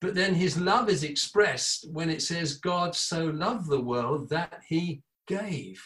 But 0.00 0.14
then 0.14 0.34
his 0.34 0.58
love 0.58 0.88
is 0.88 1.04
expressed 1.04 1.88
when 1.92 2.10
it 2.10 2.22
says, 2.22 2.56
God 2.58 2.94
so 2.94 3.26
loved 3.26 3.68
the 3.68 3.80
world 3.80 4.28
that 4.30 4.62
he 4.66 5.02
gave. 5.26 5.82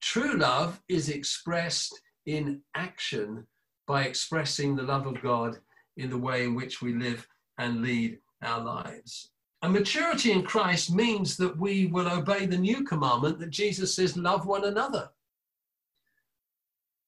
True 0.00 0.36
love 0.36 0.80
is 0.88 1.08
expressed 1.08 2.00
in 2.26 2.60
action 2.74 3.46
by 3.86 4.04
expressing 4.04 4.76
the 4.76 4.82
love 4.82 5.06
of 5.06 5.20
God 5.22 5.58
in 5.96 6.10
the 6.10 6.18
way 6.18 6.44
in 6.44 6.54
which 6.54 6.80
we 6.80 6.94
live 6.94 7.26
and 7.58 7.82
lead 7.82 8.18
our 8.42 8.60
lives. 8.60 9.30
And 9.62 9.72
maturity 9.72 10.30
in 10.30 10.44
Christ 10.44 10.94
means 10.94 11.36
that 11.38 11.58
we 11.58 11.86
will 11.86 12.08
obey 12.08 12.46
the 12.46 12.56
new 12.56 12.84
commandment 12.84 13.40
that 13.40 13.50
Jesus 13.50 13.94
says, 13.94 14.16
love 14.16 14.46
one 14.46 14.64
another. 14.64 15.10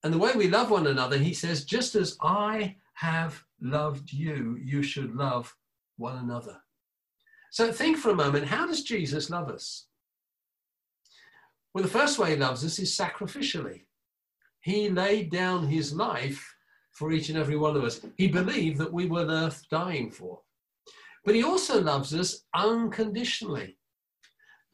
And 0.03 0.13
the 0.13 0.19
way 0.19 0.33
we 0.35 0.49
love 0.49 0.71
one 0.71 0.87
another, 0.87 1.19
he 1.19 1.35
says, 1.35 1.65
just 1.65 1.95
as 1.95 2.17
I 2.21 2.77
have 2.95 3.45
loved 3.61 4.13
you, 4.13 4.59
you 4.63 4.83
should 4.83 5.15
love 5.15 5.55
one 5.97 6.17
another. 6.17 6.57
So 7.53 7.71
think 7.73 7.99
for 7.99 8.11
a 8.11 8.15
moment 8.15 8.47
how 8.47 8.67
does 8.67 8.83
Jesus 8.83 9.31
love 9.31 9.49
us? 9.49 9.87
Well, 11.73 11.85
the 11.85 11.91
first 11.91 12.19
way 12.19 12.31
he 12.31 12.37
loves 12.37 12.65
us 12.65 12.79
is 12.79 12.97
sacrificially. 12.97 13.83
He 14.61 14.91
laid 14.91 15.31
down 15.31 15.69
his 15.69 15.95
life 15.95 16.55
for 16.93 17.13
each 17.13 17.29
and 17.29 17.39
every 17.39 17.57
one 17.57 17.77
of 17.77 17.85
us. 17.85 18.01
He 18.17 18.29
believed 18.29 18.79
that 18.79 18.93
we 18.93 19.07
were 19.07 19.27
worth 19.27 19.65
dying 19.71 20.11
for. 20.11 20.41
But 21.25 21.35
he 21.35 21.45
also 21.45 21.81
loves 21.81 22.15
us 22.15 22.45
unconditionally. 22.55 23.79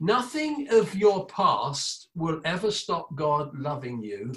Nothing 0.00 0.68
of 0.70 0.94
your 0.94 1.26
past 1.26 2.08
will 2.14 2.40
ever 2.44 2.70
stop 2.70 3.14
God 3.14 3.50
loving 3.58 4.02
you, 4.02 4.34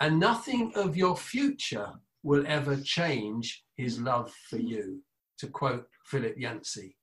and 0.00 0.18
nothing 0.18 0.72
of 0.74 0.96
your 0.96 1.16
future 1.16 1.92
will 2.22 2.44
ever 2.46 2.76
change 2.76 3.64
his 3.76 4.00
love 4.00 4.32
for 4.48 4.58
you, 4.58 5.02
to 5.38 5.48
quote 5.48 5.86
Philip 6.06 6.36
Yancey. 6.38 6.96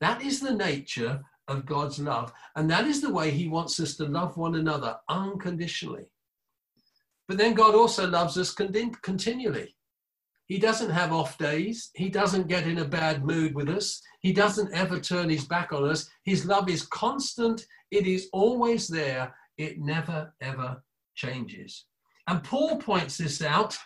That 0.00 0.22
is 0.22 0.40
the 0.40 0.54
nature 0.54 1.22
of 1.50 1.66
God's 1.66 1.98
love. 1.98 2.32
And 2.56 2.70
that 2.70 2.86
is 2.86 3.00
the 3.00 3.12
way 3.12 3.30
He 3.30 3.48
wants 3.48 3.78
us 3.80 3.96
to 3.96 4.06
love 4.06 4.36
one 4.36 4.54
another 4.54 4.96
unconditionally. 5.08 6.06
But 7.28 7.38
then 7.38 7.54
God 7.54 7.74
also 7.74 8.08
loves 8.08 8.38
us 8.38 8.52
continually. 8.52 9.76
He 10.46 10.58
doesn't 10.58 10.90
have 10.90 11.12
off 11.12 11.38
days. 11.38 11.90
He 11.94 12.08
doesn't 12.08 12.48
get 12.48 12.66
in 12.66 12.78
a 12.78 12.84
bad 12.84 13.24
mood 13.24 13.54
with 13.54 13.68
us. 13.68 14.00
He 14.20 14.32
doesn't 14.32 14.74
ever 14.74 14.98
turn 14.98 15.28
his 15.28 15.44
back 15.44 15.72
on 15.72 15.88
us. 15.88 16.10
His 16.24 16.44
love 16.44 16.68
is 16.68 16.86
constant. 16.86 17.64
It 17.92 18.06
is 18.06 18.28
always 18.32 18.88
there. 18.88 19.32
It 19.58 19.78
never, 19.78 20.34
ever 20.40 20.82
changes. 21.14 21.84
And 22.26 22.42
Paul 22.42 22.78
points 22.78 23.18
this 23.18 23.42
out 23.42 23.78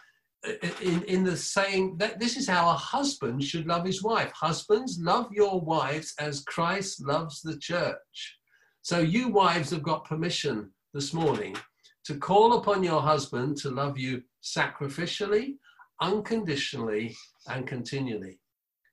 in, 0.83 1.03
in 1.05 1.25
the 1.25 1.37
saying 1.37 1.97
that 1.99 2.19
this 2.19 2.37
is 2.37 2.49
how 2.49 2.69
a 2.69 2.75
husband 2.75 3.43
should 3.43 3.67
love 3.67 3.85
his 3.85 4.03
wife. 4.03 4.31
Husbands, 4.33 4.99
love 5.01 5.33
your 5.33 5.61
wives 5.61 6.15
as 6.19 6.45
Christ 6.45 7.05
loves 7.05 7.41
the 7.43 7.59
church. 7.59 8.39
So, 8.83 8.99
you 8.99 9.29
wives 9.29 9.71
have 9.71 9.83
got 9.83 10.05
permission 10.05 10.71
this 10.93 11.15
morning 11.15 11.57
to 12.05 12.19
call 12.19 12.59
upon 12.59 12.85
your 12.85 13.01
husband 13.01 13.57
to 13.59 13.71
love 13.71 13.99
you 13.99 14.23
sacrificially, 14.43 15.55
unconditionally, 16.01 17.17
and 17.49 17.67
continually. 17.67 18.39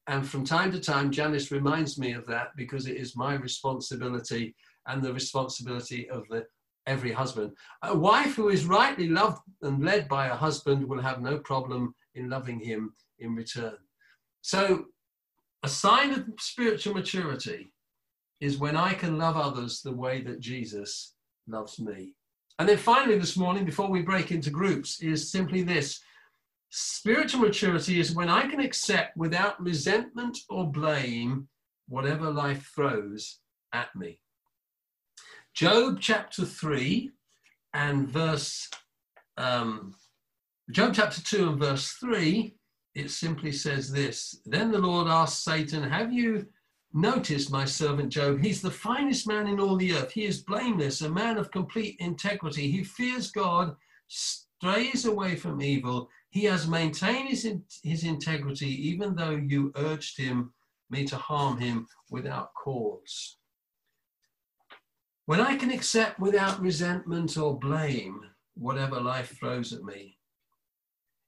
And 0.08 0.28
from 0.28 0.46
time 0.46 0.72
to 0.72 0.80
time, 0.80 1.12
Janice 1.12 1.52
reminds 1.52 2.00
me 2.00 2.14
of 2.14 2.26
that 2.28 2.50
because 2.56 2.88
it 2.88 2.98
is 2.98 3.16
my 3.16 3.36
responsibility 3.36 4.56
and 4.88 5.02
the 5.02 5.14
responsibility 5.14 6.10
of 6.10 6.24
the 6.30 6.46
every 6.88 7.12
husband. 7.12 7.52
A 7.84 7.96
wife 7.96 8.36
who 8.36 8.50
is 8.50 8.66
rightly 8.66 9.08
loved 9.08 9.42
and 9.62 9.84
led 9.84 10.08
by 10.08 10.28
a 10.28 10.36
husband 10.36 10.88
will 10.88 11.02
have 11.02 11.22
no 11.22 11.38
problem 11.40 11.94
in 12.16 12.30
loving 12.30 12.60
him 12.60 12.94
in 13.20 13.36
return. 13.36 13.78
So, 14.42 14.86
a 15.64 15.70
sign 15.70 16.12
of 16.14 16.26
spiritual 16.40 16.96
maturity 16.96 17.72
is 18.40 18.58
when 18.58 18.76
I 18.76 18.94
can 18.94 19.20
love 19.20 19.38
others 19.38 19.82
the 19.82 19.94
way 19.94 20.22
that 20.24 20.40
Jesus 20.40 21.14
loves 21.48 21.80
me. 21.80 22.16
And 22.58 22.68
then 22.68 22.78
finally, 22.78 23.18
this 23.18 23.38
morning, 23.38 23.64
before 23.66 23.90
we 23.90 24.02
break 24.02 24.32
into 24.32 24.50
groups, 24.50 25.02
is 25.02 25.32
simply 25.32 25.62
this 25.62 26.02
spiritual 26.70 27.42
maturity 27.42 28.00
is 28.00 28.16
when 28.16 28.30
I 28.30 28.48
can 28.48 28.60
accept 28.60 29.16
without 29.18 29.62
resentment 29.62 30.38
or 30.50 30.72
blame 30.72 31.48
whatever 31.88 32.32
life 32.32 32.72
throws 32.74 33.40
at 33.74 33.96
me. 33.96 34.20
Job 35.54 35.98
chapter 36.00 36.46
3 36.46 37.12
and 37.74 38.08
verse, 38.08 38.70
um, 39.38 39.94
Job 40.72 40.94
chapter 40.94 41.22
2 41.22 41.50
and 41.50 41.60
verse 41.60 41.92
3, 42.00 42.56
it 42.96 43.12
simply 43.12 43.52
says 43.52 43.92
this 43.92 44.42
Then 44.46 44.72
the 44.72 44.80
Lord 44.80 45.08
asked 45.08 45.44
Satan, 45.44 45.84
Have 45.84 46.14
you 46.14 46.48
noticed 46.94 47.52
my 47.52 47.66
servant 47.66 48.14
Job? 48.14 48.42
He's 48.42 48.62
the 48.62 48.72
finest 48.72 49.28
man 49.28 49.48
in 49.48 49.60
all 49.60 49.76
the 49.76 49.94
earth. 49.94 50.14
He 50.14 50.26
is 50.26 50.42
blameless, 50.42 51.02
a 51.02 51.10
man 51.10 51.38
of 51.38 51.52
complete 51.52 51.98
integrity. 52.00 52.72
He 52.72 52.86
fears 52.86 53.30
God, 53.30 53.76
strays 54.08 55.06
away 55.06 55.36
from 55.36 55.62
evil. 55.62 56.10
He 56.30 56.46
has 56.46 56.66
maintained 56.66 57.28
his, 57.28 57.46
his 57.84 58.06
integrity, 58.06 58.70
even 58.90 59.16
though 59.16 59.32
you 59.32 59.74
urged 59.76 60.18
him, 60.18 60.54
me 60.90 61.06
to 61.06 61.18
harm 61.18 61.60
him 61.60 61.88
without 62.10 62.54
cause. 62.54 63.38
When 65.32 65.40
I 65.40 65.56
can 65.56 65.72
accept 65.72 66.20
without 66.20 66.60
resentment 66.60 67.38
or 67.38 67.58
blame 67.58 68.20
whatever 68.56 69.00
life 69.00 69.40
throws 69.40 69.72
at 69.72 69.82
me. 69.82 70.18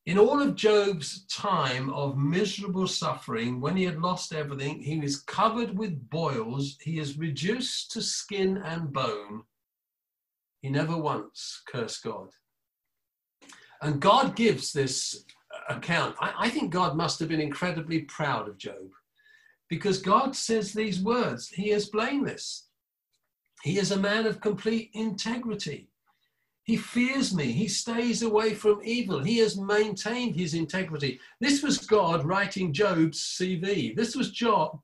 In 0.05 0.17
all 0.17 0.41
of 0.41 0.57
Job's 0.57 1.25
time 1.27 1.89
of 1.89 2.17
miserable 2.17 2.85
suffering, 2.85 3.61
when 3.61 3.77
he 3.77 3.85
had 3.85 4.01
lost 4.01 4.33
everything, 4.33 4.81
he 4.81 4.99
was 4.99 5.21
covered 5.21 5.77
with 5.77 6.09
boils, 6.09 6.77
he 6.81 6.99
is 6.99 7.17
reduced 7.17 7.91
to 7.91 8.01
skin 8.01 8.57
and 8.57 8.91
bone. 8.91 9.43
He 10.61 10.69
never 10.69 10.97
once 10.97 11.61
cursed 11.71 12.03
God. 12.03 12.27
And 13.81 14.01
God 14.01 14.35
gives 14.35 14.73
this 14.73 15.23
account. 15.69 16.17
I, 16.19 16.33
I, 16.39 16.49
think 16.49 16.73
God 16.73 16.97
must 16.97 17.21
have 17.21 17.29
been 17.29 17.39
incredibly 17.39 18.01
proud 18.01 18.49
of 18.49 18.57
Job 18.57 18.89
because 19.69 20.01
God 20.01 20.35
says 20.35 20.73
these 20.73 21.01
words 21.01 21.47
He 21.47 21.71
is 21.71 21.85
blameless. 21.89 22.67
He 23.63 23.79
is 23.79 23.91
a 23.91 23.97
man 23.99 24.25
of 24.25 24.41
complete 24.41 24.89
integrity. 24.93 25.87
He 26.65 26.77
fears 26.77 27.33
me. 27.33 27.51
He 27.51 27.67
stays 27.67 28.21
away 28.21 28.53
from 28.53 28.81
evil. 28.83 29.23
He 29.23 29.37
has 29.39 29.57
maintained 29.57 30.35
his 30.35 30.53
integrity. 30.53 31.19
This 31.39 31.63
was 31.63 31.77
God 31.77 32.25
writing 32.25 32.73
Job's 32.73 33.19
CV. 33.19 33.95
This 33.95 34.15
was 34.15 34.31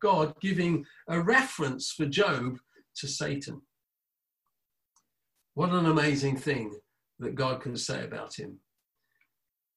God 0.01 0.33
giving 0.41 0.85
a 1.07 1.21
reference 1.21 1.91
for 1.91 2.05
Job 2.05 2.57
to 2.95 3.07
Satan. 3.07 3.61
What 5.53 5.71
an 5.71 5.85
amazing 5.85 6.37
thing 6.37 6.79
that 7.19 7.35
God 7.35 7.61
can 7.61 7.75
say 7.75 8.03
about 8.03 8.33
him. 8.33 8.59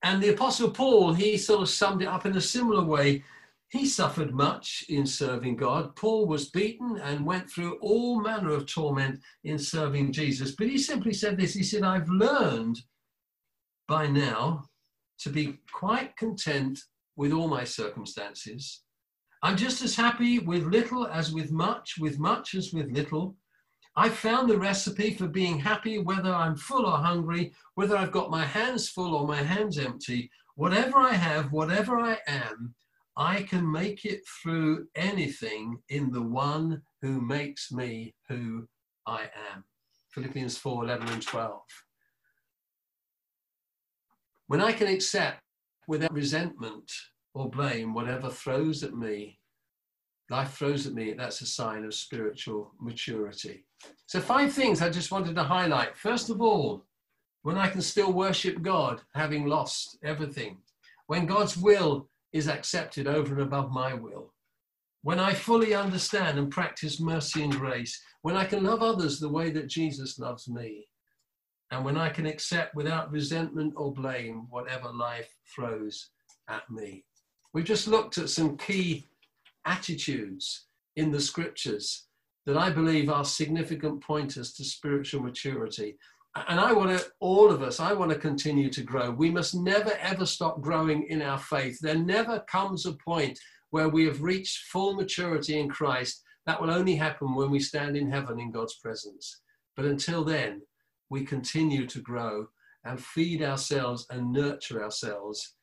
And 0.04 0.22
the 0.22 0.30
Apostle 0.30 0.70
Paul, 0.70 1.12
he 1.12 1.36
sort 1.36 1.62
of 1.62 1.68
summed 1.68 2.02
it 2.02 2.08
up 2.08 2.26
in 2.26 2.36
a 2.36 2.40
similar 2.40 2.84
way. 2.84 3.24
He 3.72 3.86
suffered 3.86 4.34
much 4.34 4.84
in 4.90 5.06
serving 5.06 5.56
God. 5.56 5.96
Paul 5.96 6.26
was 6.26 6.50
beaten 6.50 6.98
and 6.98 7.24
went 7.24 7.50
through 7.50 7.78
all 7.80 8.20
manner 8.20 8.50
of 8.50 8.66
torment 8.66 9.22
in 9.44 9.58
serving 9.58 10.12
Jesus. 10.12 10.50
But 10.54 10.66
he 10.66 10.76
simply 10.76 11.14
said 11.14 11.38
this 11.38 11.54
He 11.54 11.62
said, 11.62 11.82
I've 11.82 12.08
learned 12.10 12.82
by 13.88 14.08
now 14.08 14.68
to 15.20 15.30
be 15.30 15.58
quite 15.72 16.14
content 16.18 16.80
with 17.16 17.32
all 17.32 17.48
my 17.48 17.64
circumstances. 17.64 18.82
I'm 19.42 19.56
just 19.56 19.80
as 19.80 19.96
happy 19.96 20.38
with 20.38 20.64
little 20.64 21.06
as 21.06 21.32
with 21.32 21.50
much, 21.50 21.94
with 21.98 22.18
much 22.18 22.54
as 22.54 22.74
with 22.74 22.90
little. 22.90 23.36
I've 23.96 24.14
found 24.14 24.50
the 24.50 24.58
recipe 24.58 25.14
for 25.14 25.28
being 25.28 25.58
happy 25.58 25.98
whether 25.98 26.34
I'm 26.34 26.56
full 26.56 26.84
or 26.84 26.98
hungry, 26.98 27.54
whether 27.76 27.96
I've 27.96 28.12
got 28.12 28.30
my 28.30 28.44
hands 28.44 28.90
full 28.90 29.14
or 29.14 29.26
my 29.26 29.42
hands 29.42 29.78
empty. 29.78 30.30
Whatever 30.56 30.98
I 30.98 31.14
have, 31.14 31.52
whatever 31.52 31.98
I 31.98 32.18
am, 32.26 32.74
I 33.16 33.42
can 33.42 33.70
make 33.70 34.04
it 34.04 34.22
through 34.26 34.86
anything 34.94 35.78
in 35.90 36.10
the 36.10 36.22
one 36.22 36.82
who 37.02 37.20
makes 37.20 37.70
me 37.70 38.14
who 38.28 38.66
I 39.06 39.22
am. 39.54 39.64
Philippians 40.10 40.56
4 40.56 40.84
11 40.84 41.08
and 41.08 41.22
12. 41.22 41.60
When 44.46 44.60
I 44.60 44.72
can 44.72 44.86
accept 44.86 45.40
without 45.86 46.12
resentment 46.12 46.90
or 47.34 47.50
blame 47.50 47.94
whatever 47.94 48.30
throws 48.30 48.82
at 48.82 48.94
me, 48.94 49.38
life 50.30 50.54
throws 50.54 50.86
at 50.86 50.94
me, 50.94 51.12
that's 51.12 51.40
a 51.40 51.46
sign 51.46 51.84
of 51.84 51.94
spiritual 51.94 52.72
maturity. 52.80 53.64
So, 54.06 54.20
five 54.20 54.52
things 54.52 54.80
I 54.80 54.90
just 54.90 55.10
wanted 55.10 55.34
to 55.36 55.42
highlight. 55.42 55.96
First 55.96 56.30
of 56.30 56.40
all, 56.40 56.84
when 57.42 57.58
I 57.58 57.68
can 57.68 57.82
still 57.82 58.12
worship 58.12 58.62
God, 58.62 59.00
having 59.14 59.46
lost 59.46 59.98
everything, 60.04 60.58
when 61.06 61.26
God's 61.26 61.56
will 61.56 62.08
is 62.32 62.48
accepted 62.48 63.06
over 63.06 63.34
and 63.34 63.42
above 63.42 63.70
my 63.70 63.94
will, 63.94 64.32
when 65.02 65.18
I 65.18 65.34
fully 65.34 65.74
understand 65.74 66.38
and 66.38 66.50
practice 66.50 67.00
mercy 67.00 67.42
and 67.42 67.52
grace, 67.52 68.00
when 68.22 68.36
I 68.36 68.44
can 68.44 68.62
love 68.62 68.82
others 68.82 69.18
the 69.18 69.28
way 69.28 69.50
that 69.50 69.66
Jesus 69.66 70.18
loves 70.18 70.48
me, 70.48 70.86
and 71.72 71.84
when 71.84 71.96
I 71.96 72.08
can 72.08 72.26
accept 72.26 72.74
without 72.74 73.10
resentment 73.10 73.74
or 73.76 73.92
blame 73.92 74.46
whatever 74.50 74.92
life 74.92 75.34
throws 75.54 76.10
at 76.48 76.70
me. 76.70 77.04
We've 77.52 77.64
just 77.64 77.88
looked 77.88 78.18
at 78.18 78.30
some 78.30 78.56
key 78.56 79.08
attitudes 79.64 80.66
in 80.96 81.10
the 81.10 81.20
scriptures 81.20 82.06
that 82.46 82.56
I 82.56 82.70
believe 82.70 83.08
are 83.08 83.24
significant 83.24 84.02
pointers 84.02 84.52
to 84.54 84.64
spiritual 84.64 85.22
maturity. 85.22 85.96
And 86.34 86.58
I 86.58 86.72
want 86.72 86.98
to, 86.98 87.06
all 87.20 87.50
of 87.50 87.62
us, 87.62 87.78
I 87.78 87.92
want 87.92 88.10
to 88.10 88.18
continue 88.18 88.70
to 88.70 88.82
grow. 88.82 89.10
We 89.10 89.30
must 89.30 89.54
never 89.54 89.92
ever 90.00 90.24
stop 90.24 90.60
growing 90.62 91.04
in 91.04 91.20
our 91.20 91.38
faith. 91.38 91.78
There 91.80 91.98
never 91.98 92.40
comes 92.40 92.86
a 92.86 92.94
point 92.94 93.38
where 93.70 93.88
we 93.88 94.06
have 94.06 94.22
reached 94.22 94.66
full 94.70 94.94
maturity 94.94 95.58
in 95.58 95.68
Christ. 95.68 96.22
That 96.46 96.60
will 96.60 96.70
only 96.70 96.96
happen 96.96 97.34
when 97.34 97.50
we 97.50 97.60
stand 97.60 97.96
in 97.96 98.10
heaven 98.10 98.40
in 98.40 98.50
God's 98.50 98.76
presence. 98.78 99.40
But 99.76 99.84
until 99.84 100.24
then, 100.24 100.62
we 101.10 101.24
continue 101.24 101.86
to 101.86 102.00
grow 102.00 102.46
and 102.84 102.98
feed 102.98 103.42
ourselves 103.42 104.06
and 104.10 104.32
nurture 104.32 104.82
ourselves 104.82 105.54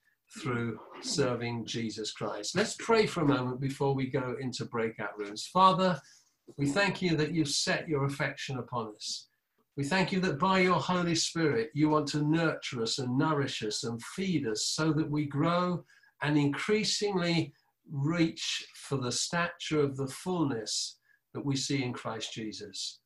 through 0.41 0.79
serving 1.01 1.65
Jesus 1.65 2.11
Christ. 2.11 2.55
Let's 2.55 2.75
pray 2.79 3.07
for 3.07 3.21
a 3.21 3.27
moment 3.27 3.59
before 3.59 3.95
we 3.95 4.07
go 4.07 4.35
into 4.39 4.65
breakout 4.65 5.17
rooms. 5.17 5.47
Father, 5.51 5.99
we 6.57 6.67
thank 6.67 7.01
you 7.01 7.15
that 7.17 7.33
you've 7.33 7.49
set 7.49 7.87
your 7.89 8.05
affection 8.05 8.59
upon 8.59 8.93
us. 8.95 9.28
We 9.77 9.83
thank 9.85 10.11
you 10.11 10.19
that 10.21 10.39
by 10.39 10.59
your 10.59 10.79
Holy 10.79 11.15
Spirit, 11.15 11.69
you 11.73 11.89
want 11.89 12.07
to 12.09 12.21
nurture 12.21 12.81
us 12.81 12.99
and 12.99 13.17
nourish 13.17 13.63
us 13.63 13.83
and 13.83 14.01
feed 14.03 14.45
us 14.45 14.65
so 14.65 14.91
that 14.93 15.09
we 15.09 15.25
grow 15.25 15.83
and 16.21 16.37
increasingly 16.37 17.53
reach 17.89 18.67
for 18.75 18.97
the 18.97 19.11
stature 19.11 19.79
of 19.79 19.95
the 19.95 20.07
fullness 20.07 20.97
that 21.33 21.45
we 21.45 21.55
see 21.55 21.83
in 21.83 21.93
Christ 21.93 22.33
Jesus. 22.33 22.99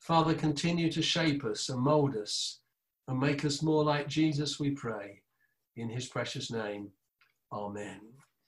Father, 0.00 0.34
continue 0.34 0.90
to 0.92 1.02
shape 1.02 1.44
us 1.44 1.68
and 1.68 1.80
mold 1.80 2.16
us 2.16 2.60
and 3.08 3.18
make 3.18 3.44
us 3.44 3.62
more 3.62 3.84
like 3.84 4.06
Jesus, 4.06 4.60
we 4.60 4.70
pray. 4.70 5.22
In 5.76 5.88
his 5.88 6.06
precious 6.06 6.50
name, 6.50 6.90
amen. 7.52 8.00